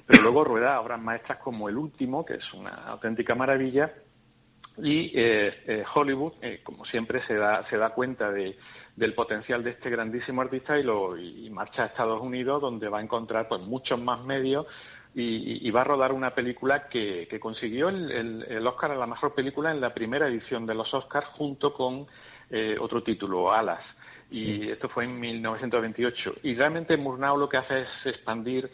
[0.06, 3.94] pero luego rueda obras maestras como El Último, que es una auténtica maravilla,
[4.78, 8.58] y eh, eh, Hollywood, eh, como siempre, se da, se da cuenta de,
[8.96, 13.00] del potencial de este grandísimo artista y, lo, y marcha a Estados Unidos, donde va
[13.00, 14.66] a encontrar pues, muchos más medios
[15.16, 19.72] y, va a rodar una película que, consiguió el, el, Oscar a la mejor película
[19.72, 22.08] en la primera edición de los Oscars junto con
[22.50, 23.84] eh, otro título, Alas.
[24.32, 26.36] Y esto fue en 1928.
[26.44, 28.70] Y realmente Murnau lo que hace es expandir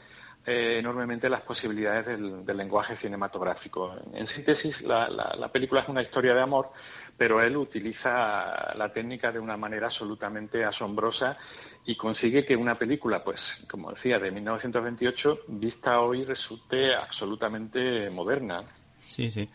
[0.45, 3.93] eh, enormemente las posibilidades del, lenguaje cinematográfico.
[4.13, 6.69] En síntesis, la, la, película es una historia de amor,
[7.17, 11.37] pero él utiliza la técnica de una manera absolutamente asombrosa
[11.85, 13.39] y consigue que una película, pues,
[13.69, 18.63] como decía, de 1928, vista hoy, resulte absolutamente moderna.
[19.01, 19.49] Sí, sí.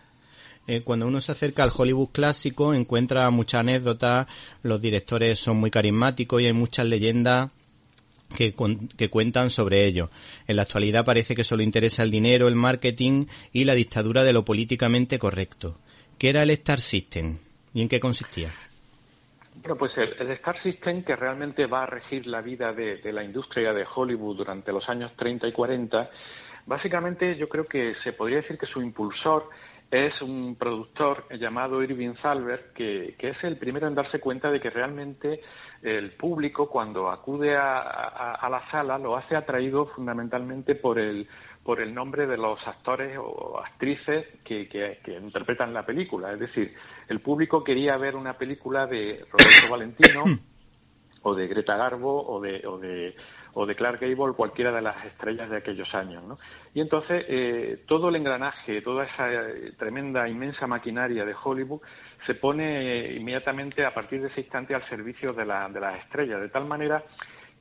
[0.67, 4.27] Eh, cuando uno se acerca al Hollywood clásico encuentra muchas anécdotas,
[4.63, 7.51] los directores son muy carismáticos y hay muchas leyendas
[8.35, 8.55] que,
[8.97, 10.11] que, cuentan sobre ello.
[10.47, 14.33] En la actualidad parece que solo interesa el dinero, el marketing y la dictadura de
[14.33, 15.79] lo políticamente correcto.
[16.19, 17.39] ¿Qué era el Star System
[17.75, 18.55] y en qué consistía?
[19.65, 23.73] Bueno, pues el, Star System, que realmente va a regir la vida de, la industria
[23.73, 26.11] de Hollywood durante los años 30 y 40,
[26.67, 29.49] básicamente yo creo que se podría decir que su impulsor
[29.91, 34.69] es un productor llamado Irving Salver, que, es el primero en darse cuenta de que
[34.69, 35.41] realmente
[35.81, 41.27] el público cuando acude a, la sala lo hace atraído fundamentalmente por el,
[41.65, 46.33] por el nombre de los actores o actrices que, que interpretan la película.
[46.33, 46.75] Es decir,
[47.09, 50.25] el público quería ver una película de Roberto Valentino
[51.23, 53.17] o de Greta Garbo o de, o de,
[53.55, 56.23] o de Clark Gable, cualquiera de las estrellas de aquellos años.
[56.23, 56.39] ¿no?
[56.75, 61.81] Y entonces eh, todo el engranaje, toda esa eh, tremenda, inmensa maquinaria de Hollywood
[62.27, 66.41] se pone inmediatamente a partir de ese instante al servicio de, la, de las estrellas,
[66.43, 67.03] de tal manera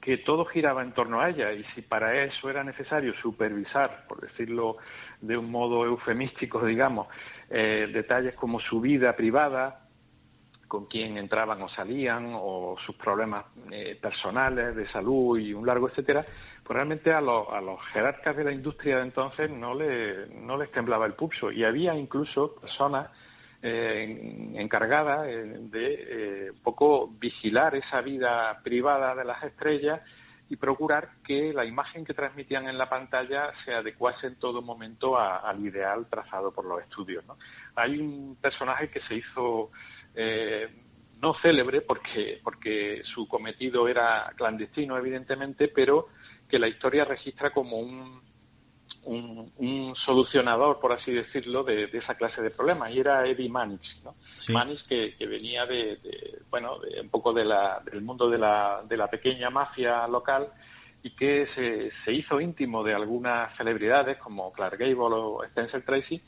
[0.03, 4.19] que todo giraba en torno a ella y si para eso era necesario supervisar, por
[4.19, 4.75] decirlo
[5.21, 7.07] de un modo eufemístico, digamos,
[7.49, 9.87] eh, detalles como su vida privada,
[10.67, 15.87] con quién entraban o salían, o sus problemas eh, personales de salud y un largo
[15.87, 16.25] etcétera,
[16.63, 17.21] pues realmente a, a,
[17.61, 21.49] los jerarcas de la industria de entonces no, le, no les temblaba el pulso.
[21.49, 23.07] Y había incluso personas
[23.65, 30.02] eh, encargadas eh, de un poco vigilar esa vida privada de las estrellas
[30.49, 35.17] y procurar que la imagen que transmitían en la pantalla se adecuase en todo momento
[35.17, 37.23] al ideal trazado por los estudios.
[37.76, 39.71] Hay un personaje que se hizo
[40.13, 40.67] eh,
[41.21, 46.10] no célebre porque, porque su cometido era clandestino, evidentemente, pero
[46.49, 48.21] que la historia registra como un,
[49.05, 54.15] un, solucionador, por así decirlo, de, esa clase de problemas, y era Eddie Manix, ¿no?
[54.87, 55.99] que, venía de,
[56.49, 60.47] bueno, un poco de la, del mundo de la, de la pequeña mafia local
[61.03, 66.21] y que se, se hizo íntimo de algunas celebridades como Clark Gable o Spencer Tracy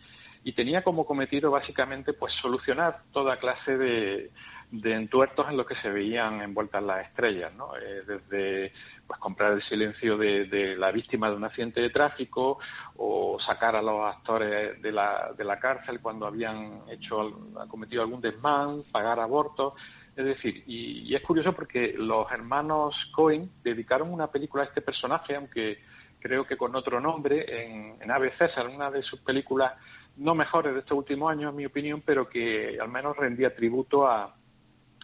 [0.44, 4.32] y tenía como cometido básicamente pues solucionar toda clase de,
[4.72, 7.76] de entuertos en los que se veían envueltas las estrellas, ¿no?
[7.78, 8.74] Eh, desde
[9.08, 12.60] pues comprar el silencio de, la víctima de un accidente de tráfico
[12.98, 17.32] o sacar a los actores de la, de la cárcel cuando habían hecho
[17.68, 19.74] cometido algún desmán, pagar abortos,
[20.16, 25.36] es decir, y, es curioso porque los hermanos Cohen dedicaron una película a este personaje,
[25.36, 25.80] aunque
[26.20, 29.74] creo que con otro nombre, en, en Ave César, de sus películas
[30.16, 34.08] no mejores de estos últimos años, en mi opinión, pero que al menos rendía tributo
[34.08, 34.34] a,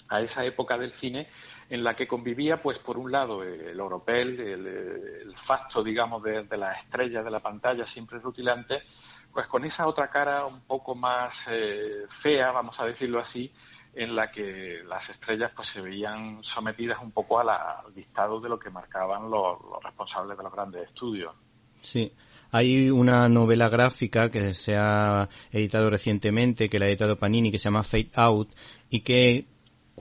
[0.07, 1.27] a esa época del cine
[1.71, 6.45] en la que convivía, pues por un lado, el oropel, el, el facto, digamos, de,
[6.57, 8.83] las estrellas de la pantalla siempre rutilante,
[9.31, 13.49] pues con esa otra cara un poco más eh, fea, vamos a decirlo así,
[13.93, 18.41] en la que las estrellas pues se veían sometidas un poco a la, al dictado
[18.41, 21.33] de lo que marcaban los, los responsables de los grandes estudios.
[21.79, 22.11] Sí,
[22.51, 27.57] hay una novela gráfica que se ha editado recientemente, que la ha editado Panini, que
[27.57, 28.49] se llama Fade Out,
[28.89, 29.45] y que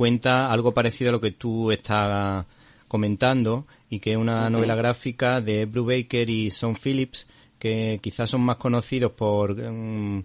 [0.01, 2.47] cuenta algo parecido a lo que tú estás
[2.89, 7.27] comentando, y que es una novela gráfica de Bruce Baker y Son Phillips,
[7.59, 10.25] que quizás son más conocidos por mm,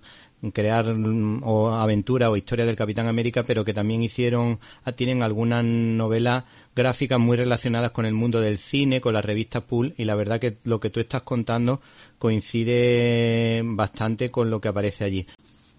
[0.53, 5.21] crear mm, o aventura o historia del Capitán América, pero que también hicieron, ah, tienen
[5.21, 10.05] algunas novelas gráficas muy relacionadas con el mundo del cine, con la revista Pool, y
[10.05, 11.81] la verdad que lo que tú estás contando
[12.17, 15.27] coincide bastante con lo que aparece allí.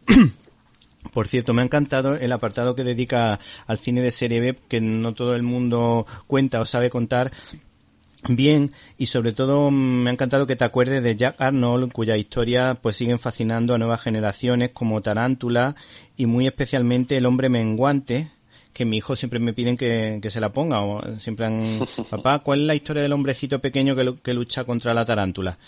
[1.12, 4.80] Por cierto, me ha encantado el apartado que dedica al cine de serie B, que
[4.80, 7.32] no todo el mundo cuenta o sabe contar,
[8.28, 12.16] bien y sobre todo mm, me ha encantado que te acuerdes de Jack Arnold cuya
[12.16, 15.76] historia pues siguen fascinando a nuevas generaciones como Tarántula
[16.16, 18.30] y muy especialmente El hombre menguante
[18.72, 22.60] que mi hijo siempre me piden que, se la ponga o siempre han papá ¿cuál
[22.60, 25.58] es la historia del hombrecito pequeño que, que lucha contra la tarántula?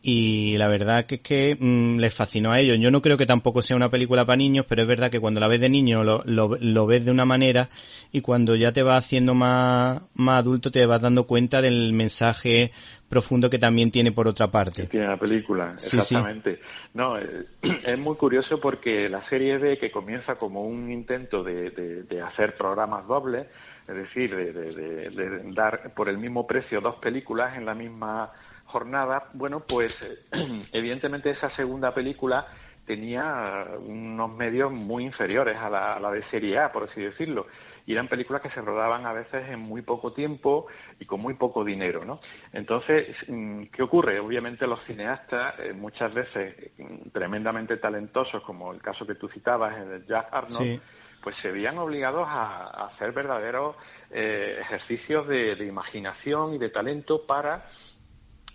[0.00, 2.78] Y la verdad que es que mm, les fascinó a ellos.
[2.78, 5.40] Yo no creo que tampoco sea una película para niños, pero es verdad que cuando
[5.40, 7.68] la ves de niño lo, lo, ves de una manera
[8.12, 12.70] y cuando ya te vas haciendo más, más adulto te vas dando cuenta del mensaje
[13.08, 14.86] profundo que también tiene por otra parte.
[14.86, 16.60] tiene la película, exactamente.
[16.94, 17.46] No, eh,
[17.84, 22.56] es muy curioso porque la serie B que comienza como un intento de, de, hacer
[22.56, 23.46] programas dobles,
[23.88, 28.30] es decir, de, de dar por el mismo precio dos películas en la misma
[28.68, 32.46] jornada, bueno, pues eh, evidentemente esa segunda película
[32.88, 37.46] tenía unos medios muy inferiores a la, de serie A, por así decirlo.
[37.86, 40.66] Y eran películas que se rodaban a veces en muy poco tiempo
[40.98, 42.20] y con muy poco dinero, ¿no?
[42.52, 44.18] Entonces, mm, ¿qué ocurre?
[44.20, 49.76] Obviamente los cineastas, eh, muchas veces mm, tremendamente talentosos, como el caso que tú citabas,
[49.78, 50.80] el Jack Arnold,
[51.22, 53.76] pues se veían obligados a, hacer verdaderos
[54.10, 57.66] eh, ejercicios de imaginación y de talento para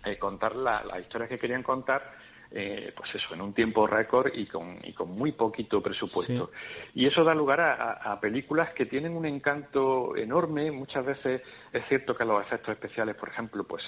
[0.04, 2.12] eh, contar la, la, historia que querían contar,
[2.50, 6.52] eh, pues eso, en un tiempo récord y con, y con muy poquito presupuesto.
[6.94, 10.70] Y eso da lugar a, películas que tienen un encanto enorme.
[10.70, 13.82] Muchas veces es cierto que los efectos especiales, por ejemplo, pues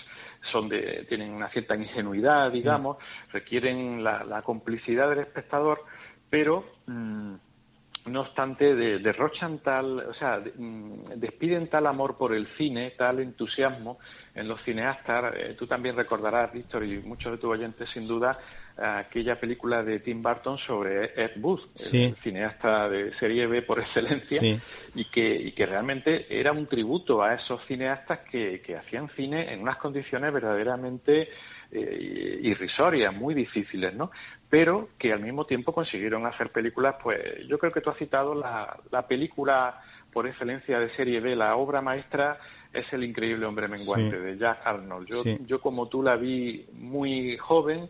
[0.50, 2.96] son de, tienen una cierta ingenuidad, digamos,
[3.31, 5.85] requieren la, complicidad del espectador,
[6.29, 7.35] pero mm,
[8.07, 13.99] no obstante, derrochan tal, o sea, mm, despiden tal amor por el cine, tal entusiasmo,
[14.35, 15.35] en los cineastas.
[15.37, 18.39] Eh, tú también recordarás, Víctor, y muchos de tus oyentes sin duda,
[18.76, 21.61] aquella película de Tim Burton sobre Ed Wood,
[21.93, 24.41] el cineasta de serie B por excelencia,
[24.95, 29.53] y, que, y que realmente era un tributo a esos cineastas que, que hacían cine
[29.53, 31.28] en unas condiciones verdaderamente
[31.72, 34.11] eh, irrisorias, muy difíciles, ¿no?
[34.49, 38.34] Pero que al mismo tiempo consiguieron hacer películas, pues yo creo que tú has citado
[38.34, 39.80] la, la película
[40.12, 42.38] por excelencia de serie B, la obra maestra
[42.72, 45.09] es El increíble hombre menguante de Jack Arnold.
[45.09, 47.88] Yo, yo como tú la vi muy joven,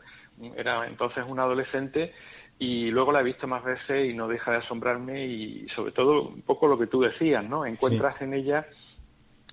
[0.56, 2.12] era entonces un adolescente
[2.58, 6.22] y luego la he visto más veces y no deja de asombrarme y sobre todo
[6.28, 7.66] un poco lo que tú decías, ¿no?
[7.66, 8.66] Encuentras en ella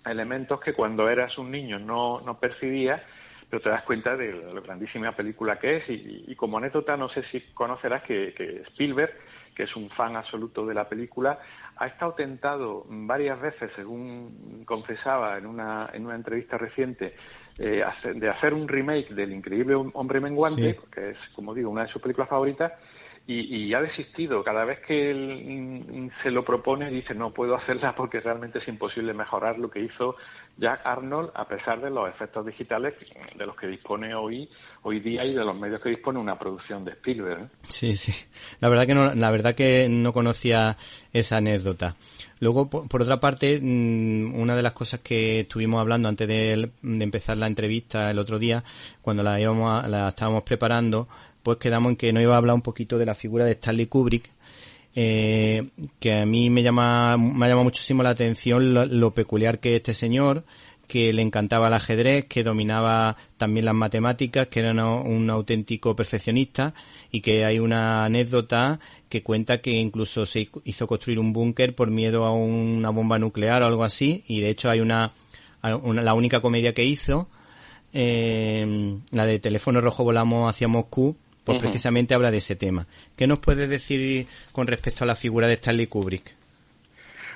[0.05, 3.01] elementos que cuando eras un niño no, no percibías,
[3.53, 5.83] pero te das cuenta de la grandísima película que es.
[5.87, 9.13] Y, como anécdota no sé si conocerás que, que Spielberg,
[9.53, 11.37] que es un fan absoluto de la película,
[11.75, 17.13] ha estado tentado varias veces, según confesaba en una, en una entrevista reciente,
[17.59, 17.83] eh,
[18.15, 22.01] de hacer un remake del Increíble Hombre Menguante, que es, como digo, una de sus
[22.01, 22.73] películas favoritas,
[23.25, 24.43] y, ha desistido.
[24.43, 29.13] Cada vez que él se lo propone, dice no puedo hacerla porque realmente es imposible
[29.13, 30.17] mejorar lo que hizo
[30.57, 32.93] Jack Arnold a pesar de los efectos digitales
[33.35, 34.49] de los que dispone hoy
[34.83, 37.43] hoy día y de los medios que dispone una producción de Spielberg.
[37.43, 37.47] ¿eh?
[37.69, 38.13] Sí, sí.
[38.59, 40.77] La verdad que no, la verdad que no conocía
[41.13, 41.95] esa anécdota.
[42.39, 47.37] Luego, por, otra parte, mm, una de las cosas que estuvimos hablando antes de, empezar
[47.37, 48.65] la entrevista el otro día,
[49.01, 51.07] cuando la íbamos la estábamos preparando,
[51.43, 53.85] pues quedamos en que no iba a hablar un poquito de la figura de Stanley
[53.85, 54.29] Kubrick,
[54.95, 55.67] eh,
[55.99, 59.93] que a mí me llama, me ha llamado muchísimo la atención lo, peculiar que este
[59.93, 60.45] señor,
[60.87, 66.73] que le encantaba el ajedrez, que dominaba también las matemáticas, que era un auténtico perfeccionista
[67.11, 68.79] y que hay una anécdota
[69.09, 73.63] que cuenta que incluso se hizo construir un búnker por miedo a una bomba nuclear
[73.63, 75.13] o algo así y de hecho hay una,
[75.63, 77.27] la única comedia que hizo,
[77.93, 82.85] eh, la de Teléfono Rojo Volamos hacia Moscú, pues precisamente habla de ese tema.
[83.15, 86.35] ¿Qué nos puede decir con respecto a la figura de Stanley Kubrick?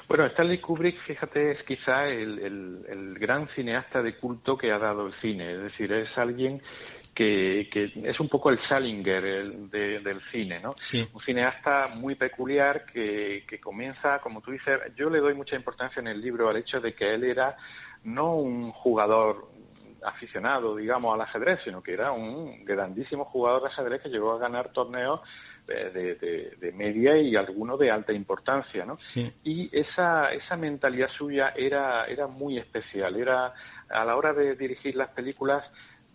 [0.07, 5.13] Bueno, Stanley Kubrick, fíjate, es quizá el, gran cineasta de culto que ha dado el
[5.15, 5.53] cine.
[5.53, 6.61] Es decir, es alguien
[7.13, 7.67] que,
[8.03, 9.21] es un poco el Salinger
[9.69, 10.75] del cine, ¿no?
[11.13, 15.99] Un cineasta muy peculiar que, que comienza, como tú dices, yo le doy mucha importancia
[15.99, 17.57] en el libro al hecho de que él era
[18.03, 19.49] no un jugador
[20.03, 24.37] aficionado, digamos, al ajedrez, sino que era un grandísimo jugador de ajedrez que llegó a
[24.37, 25.21] ganar torneos
[25.67, 28.97] de, de, media y algunos de alta importancia, ¿no?
[29.43, 33.15] Y esa, esa mentalidad suya era, era muy especial.
[33.17, 33.53] Era,
[33.89, 35.63] a la hora de dirigir las películas,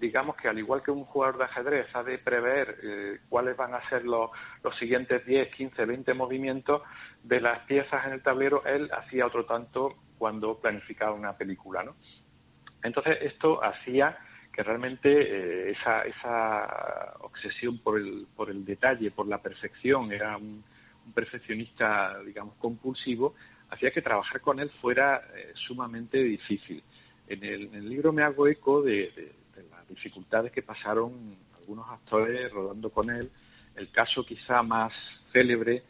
[0.01, 3.74] digamos que al igual que un jugador de ajedrez ha de prever eh, cuáles van
[3.74, 4.30] a ser los,
[4.62, 6.83] los siguientes 10, 15, 20 movimientos
[7.22, 11.95] de las piezas en el tablero, él hacía otro tanto cuando planificaba una película, ¿no?
[12.83, 14.18] Entonces, esto hacía
[14.53, 20.37] que realmente eh, esa, esa obsesión por el, por el detalle, por la perfección, era
[20.37, 20.62] un,
[21.14, 23.35] perfeccionista, digamos, compulsivo,
[23.70, 26.83] hacía que trabajar con él fuera eh, sumamente difícil.
[27.26, 29.33] En el, libro me hago eco de,
[29.70, 33.30] las dificultades que pasaron algunos actores rodando con él.
[33.74, 34.93] El caso quizá más
[35.33, 35.83] célebre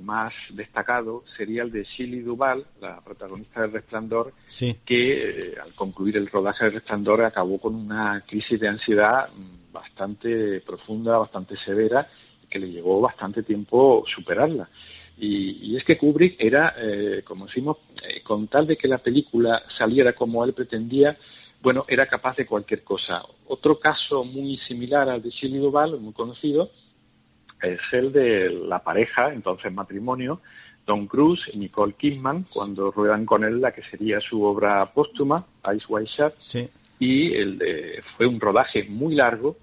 [0.00, 4.32] más destacado sería el de Shelley Duvall, la protagonista del Resplandor,
[4.84, 9.28] que eh, al concluir el rodaje del Resplandor acabó con una crisis de ansiedad
[9.72, 12.08] bastante profunda, bastante severa,
[12.48, 14.68] que le llevó bastante tiempo superarla.
[15.18, 19.62] Y, es que Kubrick era, eh, como decimos, eh, con tal de que la película
[19.78, 21.16] saliera como él pretendía,
[21.62, 23.22] bueno, era capaz de cualquier cosa.
[23.46, 26.70] Otro caso muy similar al de Shelley Duvall, muy conocido,
[27.62, 30.40] es el de la pareja, entonces matrimonio,
[30.86, 35.44] Don Cruise y Nicole Kidman, cuando ruedan con él la que sería su obra póstuma,
[35.74, 36.34] Ice White Shot,
[36.98, 39.56] y el de, fue un rodaje muy largo,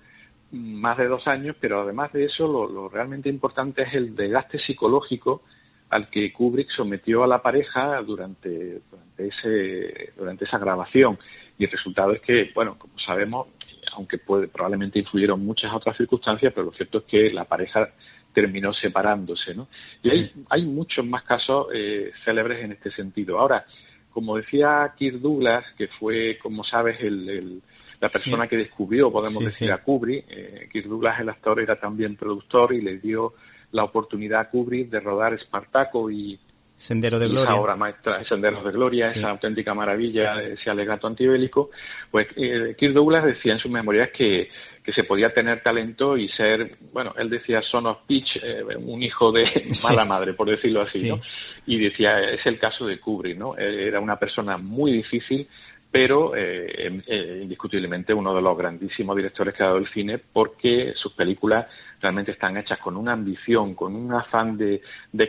[0.52, 5.42] más de dos años, pero además de eso, lo, realmente importante es el desgaste psicológico
[5.90, 11.18] al que Kubrick sometió a la pareja durante, durante, ese, durante esa grabación.
[11.58, 13.48] Y el resultado es que, bueno, como sabemos,
[13.96, 17.90] aunque puede, probablemente influyeron muchas otras circunstancias, pero lo cierto es que la pareja
[18.34, 19.68] terminó separándose, ¿no?
[20.02, 23.40] Y hay, hay muchos más casos eh, célebres en este sentido.
[23.40, 23.66] Ahora,
[24.12, 27.62] como decía Kirk Douglas, que fue, como sabes, el,
[28.00, 32.16] la persona que descubrió, podemos decir, a Kubrick, eh, Kirk Douglas, el actor, era también
[32.16, 33.34] productor y le dio
[33.72, 36.40] la oportunidad a Kubrick de rodar Espartaco y,
[36.84, 37.52] Sendero de Gloria.
[37.52, 41.70] Esa obra maestra, Senderos de Gloria, esa auténtica maravilla, ese alegato antibélico.
[42.12, 44.50] Pues eh, Kirk Douglas decía en sus memorias que,
[44.84, 49.02] que se podía tener talento y ser, bueno, él decía son of pitch, eh, un
[49.02, 51.22] hijo de mala madre, por decirlo así, ¿no?
[51.66, 53.56] Y decía, es el caso de Kubrick, ¿no?
[53.56, 55.48] Era una persona muy difícil,
[55.94, 60.92] pero eh, eh, indiscutiblemente uno de los grandísimos directores que ha dado el cine porque
[60.96, 61.68] sus películas
[62.02, 64.82] realmente están hechas con una ambición, con un afán de,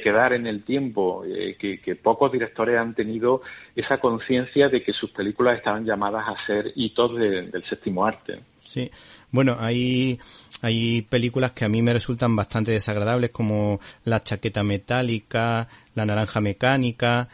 [0.02, 3.42] quedar en el tiempo, eh, que, pocos directores han tenido
[3.76, 8.40] esa conciencia de que sus películas estaban llamadas a ser hitos del séptimo arte.
[8.60, 8.90] Sí,
[9.30, 10.18] bueno, hay,
[10.62, 16.40] hay películas que a mí me resultan bastante desagradables como La chaqueta metálica, La naranja
[16.40, 17.28] mecánica,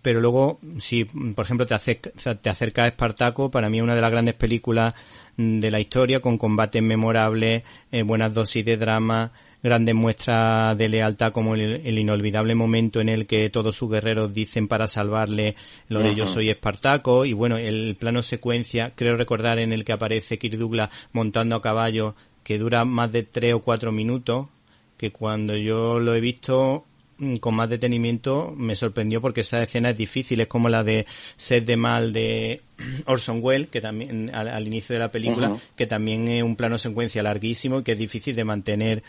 [0.00, 3.94] pero luego, si por ejemplo te, acerca, te acerca a Espartaco, para mí es una
[3.94, 4.94] de las grandes películas
[5.36, 9.32] de la historia, con combates memorables, eh, buenas dosis de drama,
[9.62, 14.66] grandes muestras de lealtad como el, inolvidable momento en el que todos sus guerreros dicen
[14.66, 15.56] para salvarle
[15.88, 19.92] lo de yo soy Espartaco y bueno, el plano secuencia, creo recordar en el que
[19.92, 24.48] aparece Kirk Douglas montando a caballo que dura más de tres o cuatro minutos,
[24.96, 26.91] que cuando yo lo he visto Mm,
[27.40, 31.06] con más detenimiento me sorprendió porque esa escena es difícil, es como la de
[31.36, 32.62] Sed de Mal de
[33.06, 37.22] Orson Welles, que también al, inicio de la película, que también es un plano secuencia
[37.22, 39.02] larguísimo y que es difícil de mantener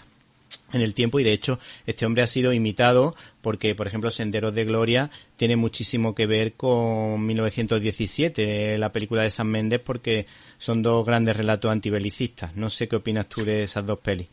[0.71, 1.19] en el tiempo.
[1.19, 5.55] Y de hecho este hombre ha sido imitado porque por ejemplo Senderos de Gloria tiene
[5.55, 11.71] muchísimo que ver con 1917 la película de San Méndez porque son dos grandes relatos
[11.71, 12.55] antibelicistas.
[12.55, 14.27] No sé qué opinas tú de esas dos pelis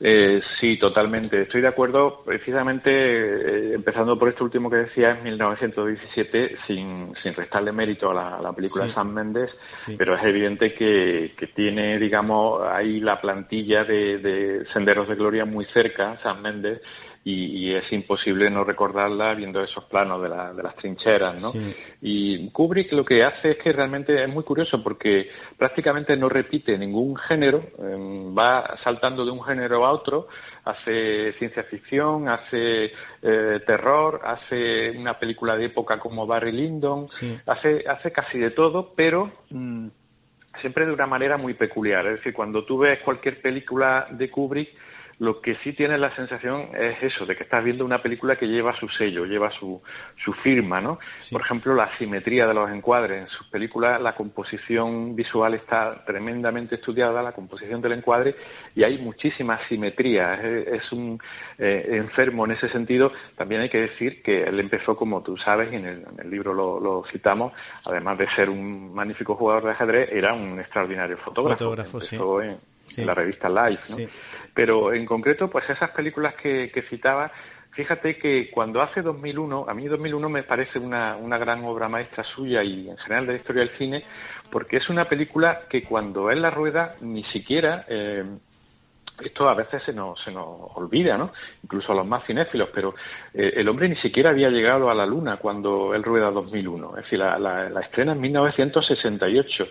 [0.00, 1.42] eh, sí, totalmente.
[1.42, 2.22] Estoy de acuerdo.
[2.24, 8.40] Precisamente, eh, empezando por esto último que decía, en 1917, sin, sin restarle mérito a
[8.40, 9.50] la, película de Sam Mendes,
[9.96, 15.44] pero es evidente que, que, tiene, digamos, ahí la plantilla de, de Senderos de Gloria
[15.44, 16.80] muy cerca, Sam Mendes,
[17.26, 21.52] y, es imposible no recordarla viendo esos planos de, las trincheras, ¿no?
[22.02, 26.76] Y Kubrick lo que hace es que realmente es muy curioso porque prácticamente no repite
[26.76, 30.28] ningún género, em, va saltando de un género a otro,
[30.64, 37.06] hace ciencia ficción, hace eh, terror, hace una película de época como Barry Lyndon,
[37.46, 39.88] hace, hace casi de todo, pero mm,
[40.60, 42.06] siempre de una manera muy peculiar.
[42.06, 44.70] Es decir, cuando tú ves cualquier película de Kubrick,
[45.18, 48.46] lo que sí tienes la sensación es eso, de que estás viendo una película que
[48.46, 49.80] lleva su sello, lleva su,
[50.24, 50.98] su firma, ¿no?
[51.30, 53.22] Por ejemplo, la simetría de los encuadres.
[53.22, 58.34] En sus películas la composición visual está tremendamente estudiada, la composición del encuadre,
[58.74, 60.34] y hay muchísima simetría.
[60.34, 61.18] Es, un
[61.58, 63.12] eh, enfermo en ese sentido.
[63.36, 67.04] También hay que decir que él empezó, como tú sabes, y en el, libro lo,
[67.12, 67.52] citamos,
[67.84, 71.64] además de ser un magnífico jugador de ajedrez, era un extraordinario fotógrafo.
[71.64, 72.56] fotógrafo en,
[73.06, 73.96] la revista Life, ¿no?
[74.54, 77.32] Pero en concreto, pues esas películas que, que citaba,
[77.72, 82.22] fíjate que cuando hace 2001, a mí 2001 me parece una, una gran obra maestra
[82.24, 84.04] suya y en general de la historia del cine,
[84.50, 88.24] porque es una película que cuando él la rueda ni siquiera eh,
[89.22, 91.32] esto a veces se nos, se nos olvida, ¿no?
[91.62, 92.94] Incluso a los más cinéfilos, pero
[93.32, 96.96] eh, el hombre ni siquiera había llegado a la Luna cuando él rueda 2001.
[96.96, 99.68] Es decir, la, la, estrena en 1968.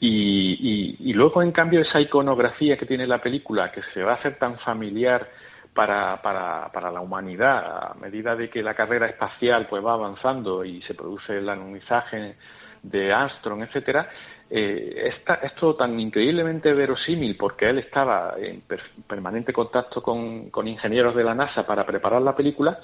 [0.00, 4.16] Y, y, luego, en cambio, esa iconografía que tiene la película, que se va a
[4.16, 5.28] hacer tan familiar
[5.72, 10.64] para, para, para la humanidad, a medida de que la carrera espacial pues va avanzando
[10.64, 12.36] y se produce el anunizaje
[12.82, 14.08] de Armstrong, etcétera,
[14.54, 18.62] eh, esta, es todo tan increíblemente verosímil porque él estaba en
[19.06, 22.78] permanente contacto con, ingenieros de la NASA para preparar la película,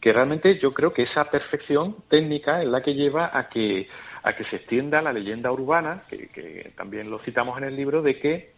[0.00, 3.88] que realmente yo creo que esa perfección técnica es la que lleva a que,
[4.22, 8.20] a que se extienda la leyenda urbana, que, también lo citamos en el libro, de
[8.20, 8.52] que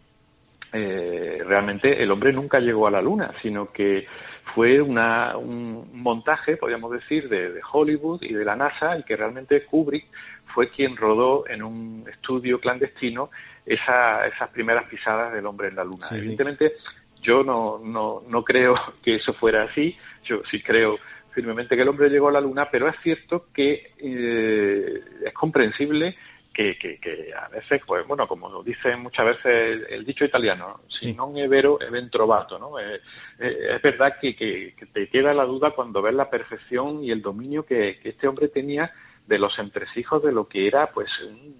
[0.71, 4.05] eh, realmente el hombre nunca llegó a la Luna, sino que
[4.53, 9.15] fue una, un montaje, podríamos decir, de, de Hollywood y de la NASA y que
[9.15, 10.05] realmente Kubrick
[10.53, 13.29] fue quien rodó en un estudio clandestino
[13.65, 16.07] esa, esas primeras pisadas del hombre en la luna.
[16.11, 16.73] Evidentemente,
[17.21, 20.97] yo no, no, no creo que eso fuera así, yo sí creo
[21.31, 26.17] firmemente que el hombre llegó a la luna, pero es cierto que eh, es comprensible
[26.53, 31.13] que, que, a veces, pues bueno, como lo dice muchas veces el, dicho italiano, si
[31.13, 32.77] non è vero, è ben trovato, ¿no?
[32.77, 32.99] Eh,
[33.39, 37.21] eh, es verdad que, que, te queda la duda cuando ves la perfección y el
[37.21, 38.91] dominio que, este hombre tenía
[39.27, 41.55] de los entresijos de lo que era pues un,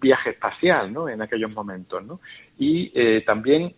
[0.00, 1.08] viaje espacial ¿no?
[1.08, 2.04] en aquellos momentos.
[2.04, 2.20] ¿no?
[2.58, 3.74] Y eh, también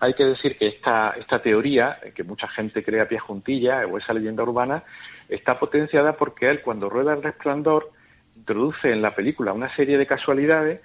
[0.00, 3.98] hay que decir que esta, esta teoría, que mucha gente cree a pie juntilla, o
[3.98, 4.84] esa leyenda urbana,
[5.28, 7.90] está potenciada porque él, cuando rueda el resplandor,
[8.36, 10.80] introduce en la película una serie de casualidades,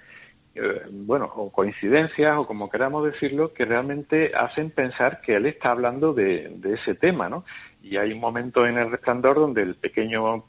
[0.54, 5.70] eh, bueno, o coincidencias, o como queramos decirlo, que realmente hacen pensar que él está
[5.70, 7.44] hablando de, de ese tema, ¿no?
[7.82, 10.44] Y hay un momento en el resplandor donde el pequeño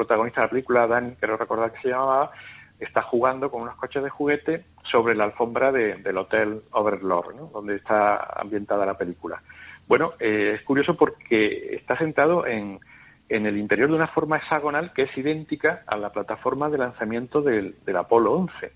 [0.00, 2.30] protagonista de la película, Dan, quiero recordar que se llamaba,
[2.78, 7.46] está jugando con unos coches de juguete sobre la alfombra del Hotel Overlord, ¿no?
[7.52, 9.42] donde está ambientada la película.
[9.86, 12.80] Bueno, eh, es curioso porque está sentado en,
[13.28, 17.42] en el interior de una forma hexagonal que es idéntica a la plataforma de lanzamiento
[17.42, 18.72] del, del Apolo 11.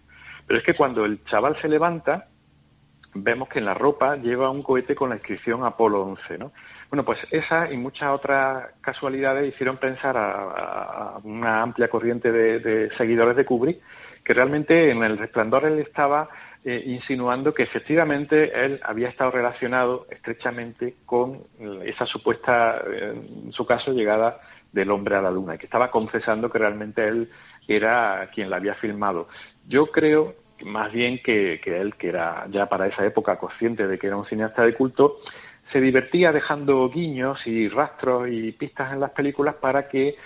[0.47, 2.29] Pero es que cuando el chaval se levanta,
[3.15, 6.53] vemos que en la ropa lleva un cohete con la inscripción Apolo 11, ¿no?
[6.95, 13.35] Bueno, pues esa y muchas otras casualidades hicieron pensar a, una amplia corriente de, seguidores
[13.35, 13.81] de Kubrick
[14.25, 16.29] que realmente en el resplandor él estaba
[16.65, 21.43] eh, insinuando que efectivamente él había estado relacionado estrechamente con
[21.85, 24.39] esa supuesta, en su caso, llegada
[24.71, 27.29] del hombre a la luna, y que estaba confesando que realmente él
[27.67, 29.27] era quien la había filmado.
[29.67, 34.07] Yo creo más bien que, él, que era ya para esa época consciente de que
[34.07, 35.19] era un cineasta de culto,
[35.73, 40.17] se divertía dejando guiños y rastros y pistas en las películas para que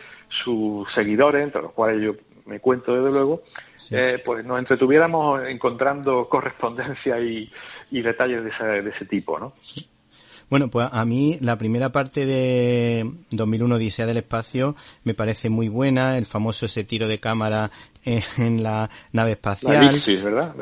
[0.45, 2.15] sus seguidores, entre los cuales yo
[2.47, 3.43] me cuento desde luego,
[3.91, 7.51] eh, pues nos entretuviéramos encontrando correspondencia y,
[7.91, 9.53] detalles de ese, de ese tipo, ¿no?
[10.51, 15.69] Bueno, pues a mí la primera parte de 2001 Odisea del Espacio me parece muy
[15.69, 17.71] buena, el famoso ese tiro de cámara
[18.05, 20.03] en la nave espacial.
[20.07, 20.55] ¿verdad?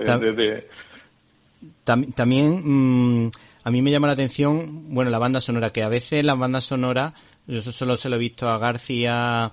[1.85, 3.31] también mm,
[3.67, 6.61] a mí me llama la atención, bueno, la banda sonora, que a veces la banda
[6.61, 7.14] sonora,
[7.49, 9.51] yo solo se lo he visto a García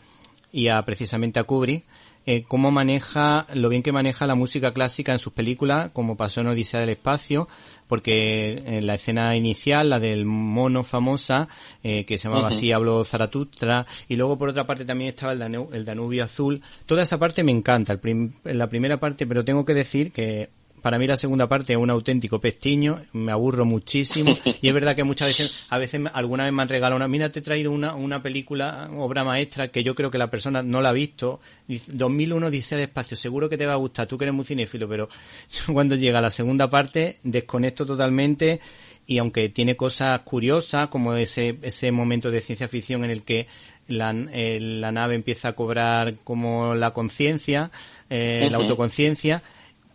[0.52, 1.84] y a precisamente a Kubrick,
[2.28, 6.42] eh, cómo maneja, lo bien que maneja la música clásica en sus películas, como pasó
[6.42, 7.48] en Odisea del Espacio,
[7.88, 11.48] porque en la escena inicial, la del mono famosa,
[11.82, 15.86] eh, que se llamaba así, habló Zaratustra, y luego por otra parte también estaba el,
[15.86, 16.62] Danubio Azul.
[16.86, 18.00] Toda esa parte me encanta,
[18.44, 20.52] la primera parte, pero tengo que decir que
[20.84, 24.38] para mí la segunda parte es un auténtico pestiño, me aburro muchísimo.
[24.62, 27.32] Y es verdad que muchas veces, a veces alguna vez me han regalado una, mira
[27.32, 30.82] te he traído una, una película, obra maestra que yo creo que la persona no
[30.82, 34.26] la ha visto, 2001 dice de espacio, seguro que te va a gustar, tú que
[34.26, 35.08] eres muy cinéfilo, pero
[35.72, 38.60] cuando llega la segunda parte desconecto totalmente
[39.08, 43.48] y aunque tiene cosas curiosas como ese, ese momento de ciencia ficción en el que
[43.88, 47.72] la, eh, la nave empieza a cobrar como la conciencia,
[48.10, 49.44] eh, la autoconciencia,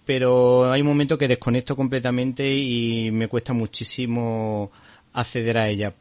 [0.09, 4.73] pero hay un momento que desconecto completamente y me cuesta muchísimo
[5.13, 5.93] acceder a ella.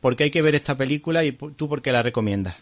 [0.00, 2.60] ¿Por qué hay que ver esta película y tú por qué la recomiendas?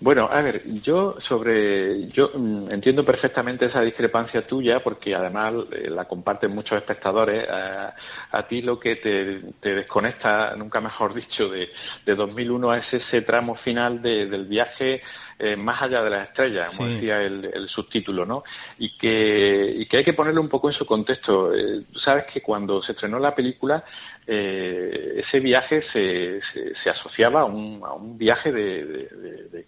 [0.00, 5.90] Bueno, a ver, yo sobre, yo mm, entiendo perfectamente esa discrepancia tuya porque además eh,
[5.90, 7.46] la comparten muchos espectadores.
[7.46, 11.68] a ti lo que te, desconecta, nunca mejor dicho, de,
[12.06, 15.02] de 2001 es ese tramo final del viaje
[15.38, 18.42] eh, más allá de las estrellas, como decía el, subtítulo, ¿no?
[18.78, 21.54] Y que, y que hay que ponerlo un poco en su contexto.
[21.54, 23.84] Eh, sabes que cuando se estrenó la película,
[24.26, 26.40] eh, ese viaje se,
[26.82, 29.66] se, asociaba a un, a un viaje de,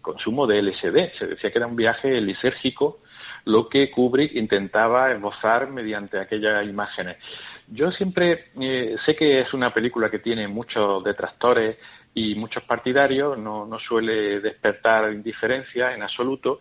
[0.00, 1.18] consumo de LSD.
[1.18, 3.00] Se decía que era un viaje lisérgico,
[3.44, 7.18] lo que Kubrick intentaba esbozar mediante aquellas imágenes.
[7.68, 8.46] Yo siempre
[9.04, 11.76] sé que es una película que tiene muchos detractores
[12.14, 16.60] y muchos partidarios, no, no suele despertar indiferencia en absoluto,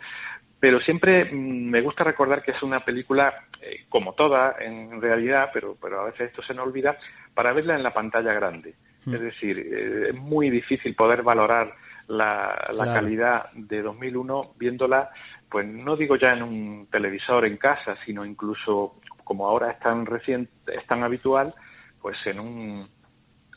[0.60, 5.50] pero siempre mm, me gusta recordar que es una película, eh, como toda en realidad,
[5.54, 6.98] pero, pero a veces esto se nos olvida,
[7.34, 8.76] para verla en la pantalla grande.
[9.06, 9.16] Mm.
[9.16, 11.74] Es decir, eh, es muy difícil poder valorar
[12.08, 15.10] la, la calidad de 2001 viéndola,
[15.50, 20.06] pues no digo ya en un televisor en casa, sino incluso como ahora es tan
[20.06, 21.54] reciente, es tan habitual,
[22.02, 22.90] pues en un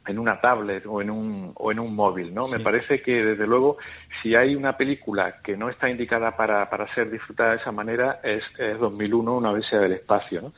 [0.07, 2.47] en una tablet o en un, o en un móvil, ¿no?
[2.49, 3.79] Me parece que, desde luego,
[4.23, 8.21] si hay una película que no está indicada para, para ser disfrutada de esa manera,
[8.23, 10.53] es, es 2001, una odisea del espacio, ¿no?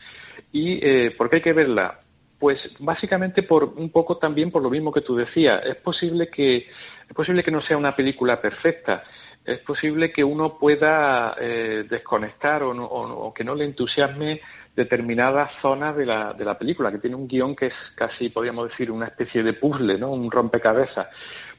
[0.52, 2.00] ¿Y eh, por qué hay que verla?
[2.38, 5.64] Pues básicamente por un poco también por lo mismo que tú decías.
[5.64, 9.04] Es posible que, es posible que no sea una película perfecta,
[9.44, 14.40] es posible que uno pueda eh, desconectar o, o, que no le entusiasme
[14.76, 18.68] determinadas zonas de la, de la película, que tiene un guion que es casi, podríamos
[18.68, 20.12] decir, una especie de puzzle, ¿no?
[20.12, 21.08] un rompecabezas.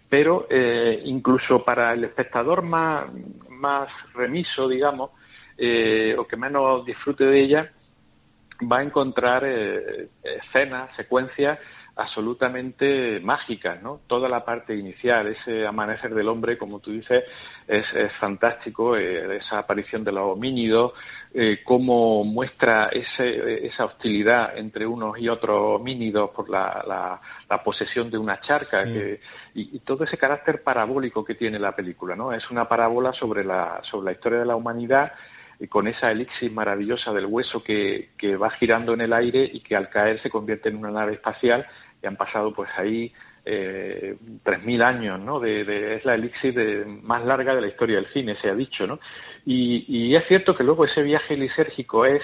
[0.07, 3.07] Pero eh, incluso para el espectador más,
[3.49, 5.11] más remiso, digamos,
[5.57, 7.71] eh, o que menos disfrute de ella,
[8.71, 11.59] va a encontrar eh, escenas, secuencias
[11.97, 14.01] absolutamente mágicas, ¿no?
[14.07, 17.23] Toda la parte inicial, ese amanecer del hombre, como tú dices,
[17.67, 17.85] es,
[18.19, 20.93] fantástico, eh, esa aparición de los homínidos,
[21.33, 27.19] eh, cómo muestra ese, esa hostilidad entre unos y otros homínidos por la,
[27.49, 28.85] la, posesión de una charca,
[29.53, 32.31] y, todo ese carácter parabólico que tiene la película, ¿no?
[32.31, 35.13] Es una parábola sobre la, sobre la historia de la humanidad,
[35.59, 39.61] y con esa elixir maravillosa del hueso que, que va girando en el aire y
[39.61, 41.65] que al caer se convierte en una nave espacial
[42.01, 43.13] y han pasado pues ahí
[43.49, 45.39] eh, 3.000 años, ¿no?
[45.39, 48.85] De, es la elixir de, más larga de la historia del cine, se ha dicho,
[48.85, 48.99] ¿no?
[49.45, 52.21] Y, es cierto que luego ese viaje lisérgico es,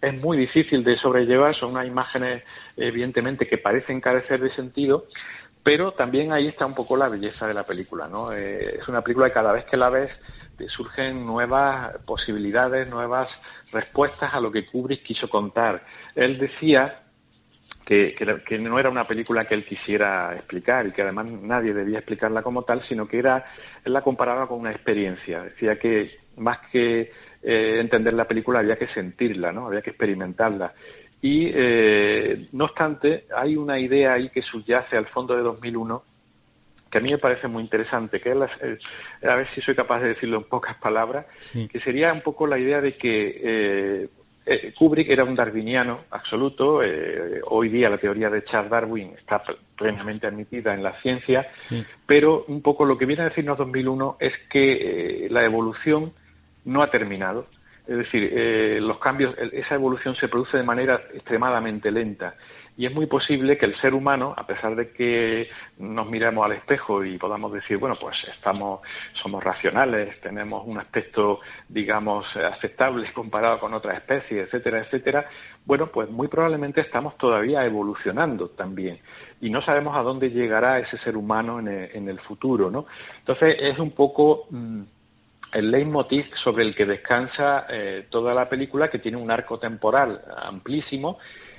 [0.00, 2.42] es muy difícil de sobrellevar, son unas imágenes
[2.78, 5.06] evidentemente que parecen carecer de sentido,
[5.62, 8.32] pero también ahí está un poco la belleza de la película, ¿no?
[8.32, 10.10] Eh, es una película que cada vez que la ves
[10.68, 13.28] surgen nuevas posibilidades, nuevas
[13.70, 15.84] respuestas a lo que Kubrick quiso contar.
[16.14, 17.03] Él decía
[17.84, 18.14] que,
[18.46, 22.42] que, no era una película que él quisiera explicar y que además nadie debía explicarla
[22.42, 23.44] como tal, sino que era,
[23.84, 25.42] él la comparaba con una experiencia.
[25.42, 27.12] Decía que más que
[27.42, 29.66] eh, entender la película había que sentirla, ¿no?
[29.66, 30.72] Había que experimentarla.
[31.20, 36.02] Y, eh, no obstante, hay una idea ahí que subyace al fondo de 2001
[36.90, 38.78] que a mí me parece muy interesante, que es eh,
[39.28, 42.56] a ver si soy capaz de decirlo en pocas palabras, que sería un poco la
[42.56, 44.08] idea de que
[44.46, 46.80] eh, eh, Kubrick era un darwiniano absoluto.
[47.46, 49.42] hoy día la teoría de Charles Darwin está
[49.76, 51.48] plenamente admitida en la ciencia,
[52.06, 56.12] pero un poco lo que viene a decirnos 2001 es que la evolución
[56.64, 57.46] no ha terminado
[57.86, 62.34] es decir, eh, los cambios, esa evolución se produce de manera extremadamente lenta
[62.76, 65.48] y es muy posible que el ser humano, a pesar de que
[65.78, 68.80] nos miremos al espejo y podamos decir, bueno, pues estamos,
[69.22, 75.28] somos racionales, tenemos un aspecto, digamos, aceptable comparado con otras especies, etcétera, etcétera,
[75.64, 78.98] bueno, pues muy probablemente estamos todavía evolucionando también
[79.40, 82.86] y no sabemos a dónde llegará ese ser humano en el, futuro, ¿no?
[83.18, 84.82] Entonces es un poco mm,
[85.52, 90.22] el leitmotiv sobre el que descansa eh, toda la película, que tiene un arco temporal
[90.36, 91.18] amplísimo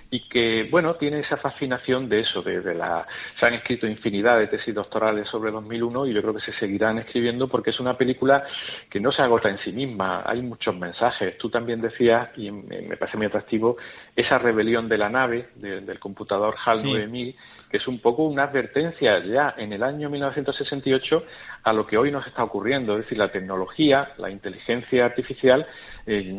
[0.10, 3.06] y que, bueno, tiene esa fascinación de eso, de, la...
[3.40, 7.00] Se han escrito infinidad de tesis doctorales sobre 2001 y yo creo que se seguirán
[7.00, 8.44] escribiendo porque es una película
[8.90, 11.38] que no se agota en sí misma, hay muchos mensajes.
[11.38, 13.78] Tú también decías, y me parece muy atractivo,
[14.16, 17.36] esa rebelión de la nave, del computador HAL 9000,
[17.70, 21.24] que es un poco una advertencia ya en el año 1968
[21.64, 22.94] a lo que hoy nos está ocurriendo.
[22.94, 25.66] Es decir, la tecnología, la inteligencia artificial
[26.06, 26.34] eh,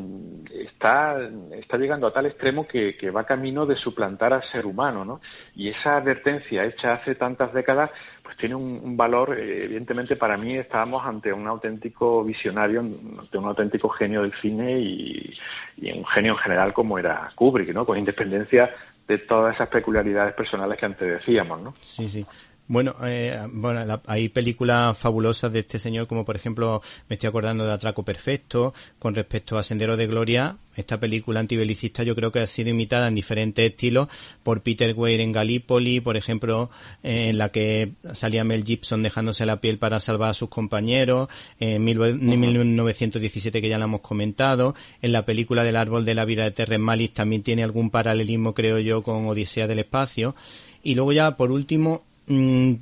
[0.55, 1.17] está,
[1.53, 5.21] está llegando a tal extremo que, va camino de suplantar al ser humano, ¿no?
[5.55, 7.91] Y esa advertencia hecha hace tantas décadas,
[8.23, 13.45] pues tiene un, valor, eh, evidentemente para mí estábamos ante un auténtico visionario, ante un
[13.47, 15.35] auténtico genio del cine y,
[15.77, 17.85] y un genio en general como era Kubrick, ¿no?
[17.85, 18.71] Con independencia
[19.07, 21.75] de todas esas peculiaridades personales que antes decíamos, ¿no?
[21.81, 22.27] Sí, sí.
[22.69, 27.65] Bueno, eh, bueno hay películas fabulosas de este señor, como por ejemplo, me estoy acordando
[27.65, 30.57] de Atraco Perfecto, con respecto a Sendero de Gloria.
[30.75, 34.09] Esta película antibelicista yo creo que ha sido imitada en diferentes estilos
[34.43, 36.69] por Peter Weir en Gallipoli, por ejemplo,
[37.05, 41.29] eh, en la que salía Mel Gibson dejándose la piel para salvar a sus compañeros,
[41.61, 46.43] en 1917 que ya la hemos comentado, en la película del árbol de la vida
[46.43, 50.35] de Terrence Malick también tiene algún paralelismo, creo yo, con Odisea del espacio.
[50.83, 52.75] Y luego ya, por último, Mm,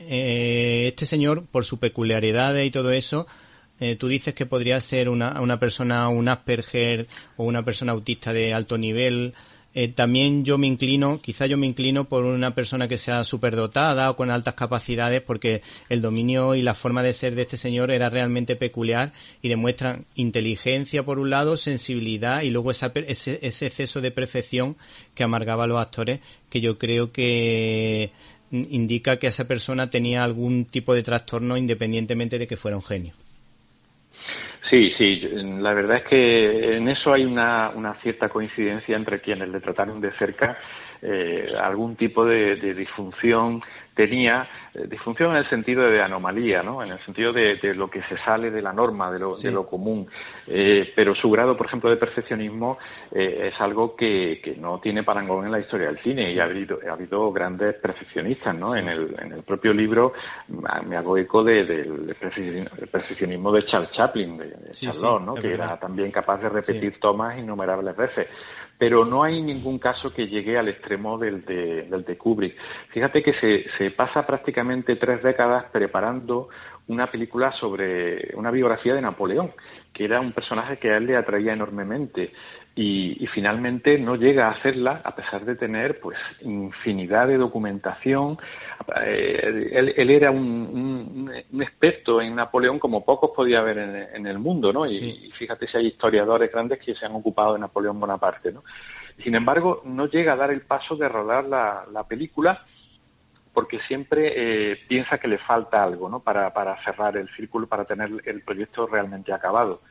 [0.00, 3.26] eh, este señor, por su peculiaridad y todo eso,
[3.80, 8.32] eh, tú dices que podría ser una, una persona, un Asperger o una persona autista
[8.32, 9.34] de alto nivel.
[9.74, 14.10] Eh, también yo me inclino, quizá yo me inclino por una persona que sea superdotada
[14.10, 17.90] o con altas capacidades, porque el dominio y la forma de ser de este señor
[17.90, 24.02] era realmente peculiar y demuestran inteligencia por un lado, sensibilidad y luego ese, ese exceso
[24.02, 24.76] de perfección
[25.14, 26.20] que amargaba a los actores,
[26.50, 28.12] que yo creo que
[28.52, 33.12] indica que esa persona tenía algún tipo de trastorno independientemente de que fuera un genio.
[34.70, 35.20] Sí, sí,
[35.58, 40.12] la verdad es que en eso hay una, cierta coincidencia entre quienes le trataron de
[40.12, 40.56] cerca
[41.04, 43.60] eh, algún tipo de, disfunción
[43.92, 46.80] tenía, eh, disfunción en el sentido de anomalía, ¿no?
[46.80, 49.66] en el sentido de, lo que se sale de la norma, de lo, de lo
[49.66, 50.06] común.
[50.46, 52.78] Eh, pero su grado, por ejemplo, de perfeccionismo
[53.10, 56.92] es algo que, no tiene parangón en la historia del cine y ha habido, ha
[56.92, 58.54] habido grandes perfeccionistas.
[58.54, 58.76] ¿no?
[58.76, 60.12] En, el, en el propio libro
[60.86, 62.14] me hago eco del
[62.90, 65.34] perfeccionismo de Charles Chaplin, de, Charlotte, ¿no?
[65.34, 68.28] que era también capaz de repetir tomas innumerables veces
[68.82, 72.56] pero no hay ningún caso que llegue al extremo del de, Kubrick.
[72.88, 76.48] Fíjate que se, se pasa prácticamente tres décadas preparando
[76.88, 79.52] una película sobre una biografía de Napoleón,
[79.92, 82.32] que era un personaje que a él le atraía enormemente
[82.74, 88.38] y, finalmente no llega a hacerla a pesar de tener pues infinidad de documentación.
[89.04, 93.78] Eh, él, era un, experto en Napoleón como pocos podía haber
[94.14, 94.86] en, el mundo, ¿no?
[94.86, 98.64] Y, fíjate si hay historiadores grandes que se han ocupado de Napoleón Bonaparte, ¿no?
[99.22, 102.64] Sin embargo, no llega a dar el paso de rodar la, película
[103.52, 106.20] porque siempre eh, piensa que le falta algo, ¿no?
[106.20, 109.82] Para, para cerrar el círculo, para tener el proyecto realmente acabado.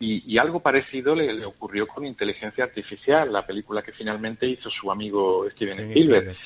[0.00, 5.48] Y, algo parecido le, ocurrió con Inteligencia Artificial, la película que finalmente hizo su amigo
[5.50, 6.36] Steven Spielberg.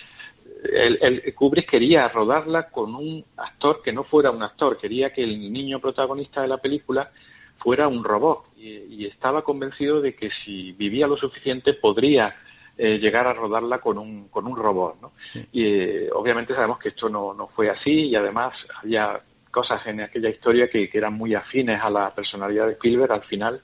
[0.64, 5.52] El, Kubrick quería rodarla con un actor que no fuera un actor, quería que el
[5.52, 7.10] niño protagonista de la película
[7.58, 12.34] fuera un robot y, estaba convencido de que si vivía lo suficiente podría
[12.78, 15.00] eh, llegar a rodarla con un, con un robot.
[15.00, 15.12] ¿no?
[15.52, 19.20] Y eh, obviamente sabemos que esto no, no fue así y además había
[19.52, 23.12] cosas en aquella historia que, eran muy afines a la personalidad de Spielberg.
[23.12, 23.60] Al final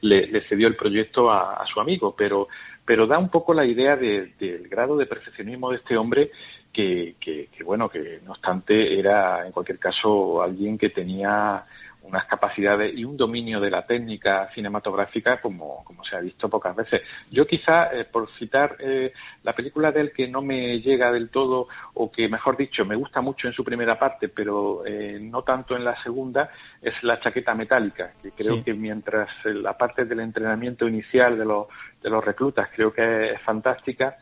[0.00, 2.48] le, cedió el proyecto a, su amigo, pero,
[2.86, 6.30] pero da un poco la idea del grado de perfeccionismo de este hombre
[6.72, 11.64] que, que, bueno, que no obstante era en cualquier caso alguien que tenía
[12.12, 16.76] unas capacidades y un dominio de la técnica cinematográfica como, como se ha visto pocas
[16.76, 17.00] veces.
[17.30, 21.68] Yo quizá, eh, por citar eh, la película del que no me llega del todo,
[21.94, 25.74] o que mejor dicho, me gusta mucho en su primera parte, pero eh, no tanto
[25.74, 26.50] en la segunda,
[26.82, 31.66] es La chaqueta metálica, que creo que mientras la parte del entrenamiento inicial de los,
[32.02, 34.18] de los reclutas creo que es fantástica,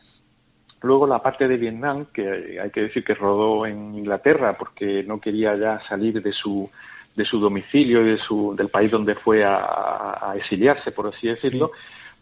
[0.83, 5.21] Luego la parte de Vietnam, que hay que decir que rodó en Inglaterra porque no
[5.21, 6.71] quería ya salir de su
[7.15, 11.71] de su domicilio y de su, del país donde fue a, exiliarse, por así decirlo,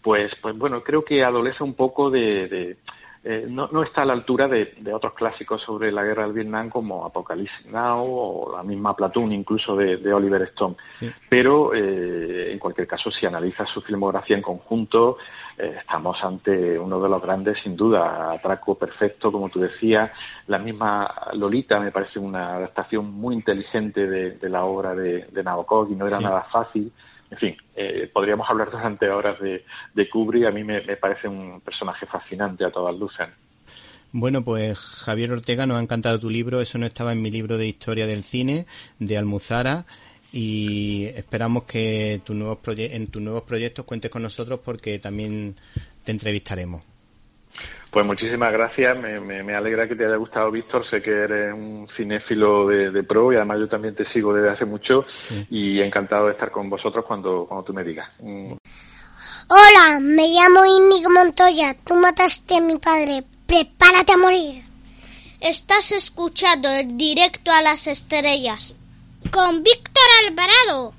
[0.01, 2.77] pues, pues bueno, creo que adolece un poco de,
[3.21, 6.69] eh, no, no, está a la altura de, otros clásicos sobre la guerra del Vietnam
[6.69, 10.77] como Apocalypse Now o la misma Platoon incluso de, Oliver Stone.
[11.27, 15.17] Pero eh, en cualquier caso, si analiza su filmografía en conjunto,
[15.57, 20.11] eh, estamos ante uno de los grandes, sin duda, Atraco Perfecto, como tú decías.
[20.47, 25.91] La misma Lolita me parece una adaptación muy inteligente de, la obra de, de Nabokov
[25.91, 26.91] y no era nada fácil
[27.31, 29.63] en fin, eh, podríamos hablar durante horas de,
[29.93, 30.45] de Kubrick.
[30.45, 33.27] A mí me, parece un personaje fascinante a todas luces.
[34.11, 36.61] Bueno, pues Javier Ortega, nos ha encantado tu libro.
[36.61, 38.65] Eso no estaba en mi libro de historia del cine
[38.97, 39.85] de Almuzara.
[40.31, 45.55] Y esperamos que tu nuevos en tus nuevos proyectos cuentes con nosotros porque también
[46.03, 46.83] te entrevistaremos.
[47.91, 50.87] Pues muchísimas gracias, me, me, alegra que te haya gustado, Víctor.
[50.89, 54.65] Sé que eres un cinéfilo de, pro y además yo también te sigo desde hace
[54.65, 55.05] mucho
[55.49, 58.07] y encantado de estar con vosotros cuando, cuando tú me digas.
[58.19, 58.53] Mm.
[59.47, 61.75] Hola, me llamo Inigo Montoya.
[61.83, 63.23] Tú mataste a mi padre.
[63.47, 64.61] Prepárate a morir.
[65.39, 68.79] Estás escuchando el directo a las estrellas
[69.31, 70.98] con Víctor Alvarado.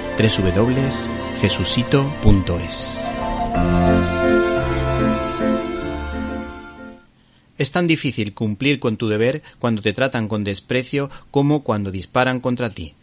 [0.17, 3.05] www.jesucito.es.
[7.57, 12.39] Es tan difícil cumplir con tu deber cuando te tratan con desprecio como cuando disparan
[12.39, 12.95] contra ti.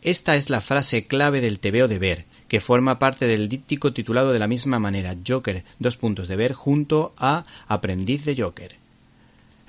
[0.00, 4.32] Esta es la frase clave del tebeo de ver, que forma parte del díptico titulado
[4.32, 8.76] de la misma manera Joker, dos puntos de ver, junto a Aprendiz de Joker.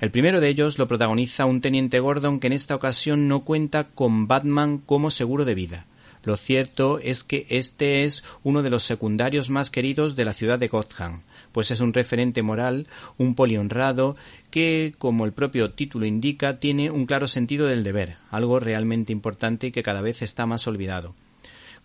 [0.00, 3.88] El primero de ellos lo protagoniza un teniente Gordon que en esta ocasión no cuenta
[3.88, 5.86] con Batman como seguro de vida.
[6.22, 10.58] Lo cierto es que este es uno de los secundarios más queridos de la ciudad
[10.58, 14.16] de Gotham, pues es un referente moral, un polihonrado
[14.50, 19.68] que, como el propio título indica, tiene un claro sentido del deber, algo realmente importante
[19.68, 21.14] y que cada vez está más olvidado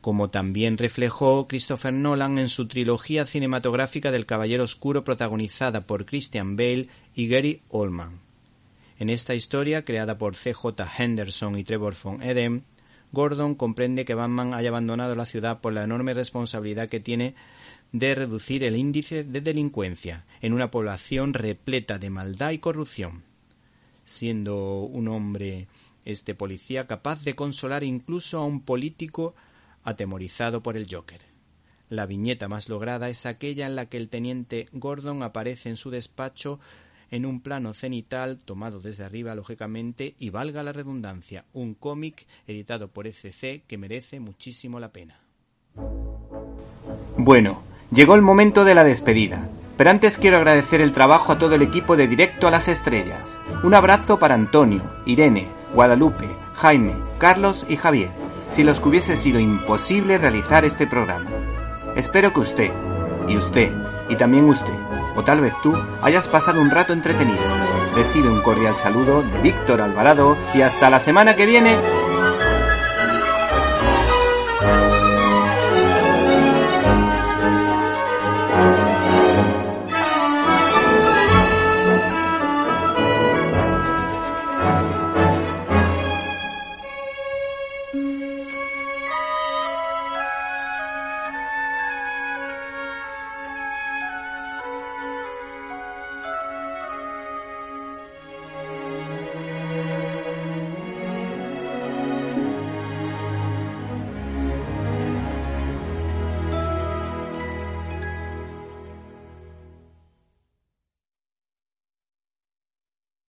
[0.06, 6.56] como también reflejó Christopher Nolan en su trilogía cinematográfica del Caballero Oscuro protagonizada por Christian
[6.56, 8.20] Bale y Gary Oldman.
[9.00, 10.88] En esta historia, creada por C.J.
[11.00, 12.62] Henderson y Trevor von Edem,
[13.16, 17.34] Gordon comprende que Batman haya abandonado la ciudad por la enorme responsabilidad que tiene
[17.92, 23.24] de reducir el índice de delincuencia en una población repleta de maldad y corrupción,
[24.04, 25.68] siendo un hombre
[26.04, 29.34] este policía capaz de consolar incluso a un político
[29.84, 31.22] atemorizado por el Joker.
[31.90, 35.90] La viñeta más lograda es aquella en la que el teniente Gordon aparece en su
[35.90, 36.60] despacho
[37.12, 42.88] en un plano cenital tomado desde arriba, lógicamente, y valga la redundancia, un cómic editado
[42.88, 45.20] por ECC que merece muchísimo la pena.
[47.18, 51.56] Bueno, llegó el momento de la despedida, pero antes quiero agradecer el trabajo a todo
[51.56, 53.22] el equipo de Directo a las Estrellas.
[53.64, 58.10] Un abrazo para Antonio, Irene, Guadalupe, Jaime, Carlos y Javier,
[58.52, 61.30] si los que hubiese sido imposible realizar este programa.
[61.96, 62.72] Espero que usted,
[63.28, 63.74] y usted,
[64.10, 64.74] y también usted,
[65.16, 67.42] o tal vez tú hayas pasado un rato entretenido.
[67.96, 71.78] Recibe un cordial saludo de Víctor Alvarado y hasta la semana que viene